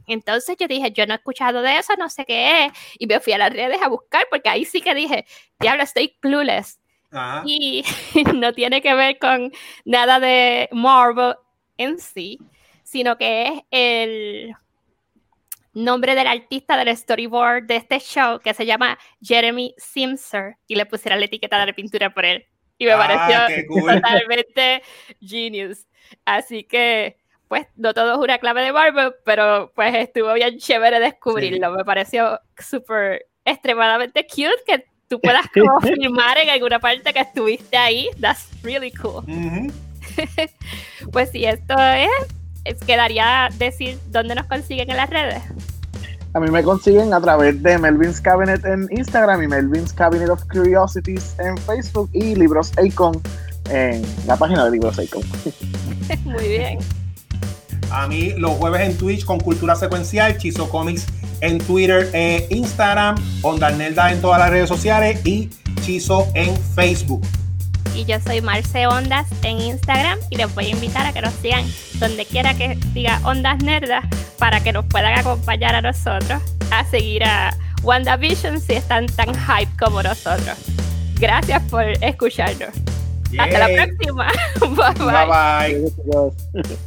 Entonces 0.07 0.55
yo 0.59 0.67
dije, 0.67 0.91
yo 0.91 1.05
no 1.05 1.13
he 1.13 1.17
escuchado 1.17 1.61
de 1.61 1.77
eso, 1.77 1.93
no 1.97 2.09
sé 2.09 2.25
qué 2.25 2.65
es. 2.65 2.73
Y 2.99 3.07
me 3.07 3.19
fui 3.19 3.33
a 3.33 3.37
las 3.37 3.51
redes 3.51 3.81
a 3.81 3.87
buscar 3.87 4.27
porque 4.29 4.49
ahí 4.49 4.65
sí 4.65 4.81
que 4.81 4.93
dije, 4.93 5.25
diablo, 5.59 5.83
estoy 5.83 6.15
clueless. 6.19 6.79
Y 7.45 7.83
no 8.35 8.53
tiene 8.53 8.81
que 8.81 8.93
ver 8.93 9.17
con 9.19 9.51
nada 9.85 10.19
de 10.19 10.67
Marvel 10.71 11.35
en 11.77 11.99
sí, 11.99 12.39
sino 12.83 13.17
que 13.17 13.45
es 13.47 13.61
el 13.71 14.55
nombre 15.73 16.15
del 16.15 16.27
artista 16.27 16.77
del 16.77 16.95
storyboard 16.95 17.63
de 17.67 17.75
este 17.75 17.99
show 17.99 18.39
que 18.39 18.53
se 18.53 18.65
llama 18.65 18.97
Jeremy 19.21 19.75
Simser 19.77 20.55
y 20.67 20.75
le 20.75 20.85
pusiera 20.85 21.17
la 21.17 21.25
etiqueta 21.25 21.65
de 21.65 21.73
pintura 21.73 22.13
por 22.13 22.25
él. 22.25 22.45
Y 22.77 22.85
me 22.85 22.93
ah, 22.93 22.97
pareció 22.97 23.65
totalmente 23.69 24.81
genius. 25.21 25.85
Así 26.25 26.63
que 26.63 27.17
pues 27.47 27.67
no 27.75 27.93
todo 27.93 28.13
es 28.13 28.19
una 28.19 28.37
clave 28.39 28.63
de 28.63 28.73
Marvel, 28.73 29.13
pero 29.23 29.71
pues 29.75 29.93
estuvo 29.95 30.33
bien 30.33 30.57
chévere 30.57 30.99
descubrirlo. 30.99 31.71
Me 31.71 31.85
pareció 31.85 32.39
súper 32.57 33.27
extremadamente 33.45 34.25
cute 34.25 34.63
que 34.65 34.85
tú 35.07 35.19
puedas 35.19 35.45
confirmar 35.53 36.37
en 36.43 36.49
alguna 36.49 36.79
parte 36.79 37.13
que 37.13 37.19
estuviste 37.19 37.77
ahí. 37.77 38.09
That's 38.19 38.49
really 38.63 38.91
cool. 38.91 39.23
pues 41.11 41.31
sí, 41.31 41.45
esto 41.45 41.75
es, 42.63 42.79
quedaría 42.85 43.49
decir 43.57 43.99
dónde 44.09 44.35
nos 44.35 44.47
consiguen 44.47 44.89
en 44.89 44.97
las 44.97 45.09
redes. 45.09 45.43
A 46.33 46.39
mí 46.39 46.49
me 46.49 46.63
consiguen 46.63 47.13
a 47.13 47.21
través 47.21 47.61
de 47.63 47.77
Melvin's 47.77 48.19
Cabinet 48.19 48.65
en 48.65 48.89
Instagram 48.91 49.43
y 49.43 49.47
Melvin's 49.47 49.93
Cabinet 49.93 50.29
of 50.29 50.43
Curiosities 50.51 51.37
en 51.39 51.57
Facebook 51.59 52.09
y 52.11 52.35
Libros 52.35 52.73
Acon 52.77 53.21
en 53.69 54.03
la 54.27 54.35
página 54.35 54.65
de 54.65 54.71
Libros 54.71 54.99
Acon. 54.99 55.23
Muy 56.25 56.47
bien. 56.47 57.04
A 57.95 58.07
mí 58.07 58.33
los 58.35 58.51
jueves 58.57 58.81
en 58.81 58.97
Twitch 58.97 59.23
con 59.23 59.39
Cultura 59.39 59.73
Secuencial, 59.73 60.37
Chizo 60.37 60.69
Comics 60.69 61.05
en 61.39 61.59
Twitter 61.59 62.09
e 62.11 62.45
Instagram, 62.49 63.15
Onda 63.41 63.71
Nelda 63.71 64.11
en 64.11 64.19
todas 64.19 64.37
las 64.37 64.49
redes 64.49 64.67
sociales 64.67 65.25
y 65.25 65.49
Chizo 65.81 66.27
en 66.33 66.53
Facebook. 66.75 67.25
Y 67.95 68.03
yo 68.03 68.19
soy 68.19 68.41
Marce 68.41 68.85
Ondas 68.85 69.27
en 69.43 69.61
Instagram 69.61 70.19
y 70.29 70.35
les 70.35 70.53
voy 70.53 70.65
a 70.65 70.69
invitar 70.71 71.05
a 71.05 71.13
que 71.13 71.21
nos 71.21 71.33
sigan 71.35 71.63
donde 71.93 72.25
quiera 72.25 72.53
que 72.53 72.77
diga 72.93 73.21
Ondas 73.23 73.63
Nerdas 73.63 74.03
para 74.37 74.59
que 74.59 74.73
nos 74.73 74.83
puedan 74.87 75.17
acompañar 75.17 75.73
a 75.75 75.81
nosotros 75.81 76.41
a 76.71 76.83
seguir 76.83 77.23
a 77.23 77.55
WandaVision 77.81 78.59
si 78.59 78.73
están 78.73 79.05
tan 79.05 79.29
hype 79.33 79.71
como 79.79 80.03
nosotros. 80.03 80.57
Gracias 81.17 81.63
por 81.69 81.85
escucharnos. 82.03 82.75
Hasta 83.39 83.57
la 83.57 83.85
próxima. 83.85 84.27
bye. 84.59 85.83
bye. 86.05 86.61
bye. 86.61 86.77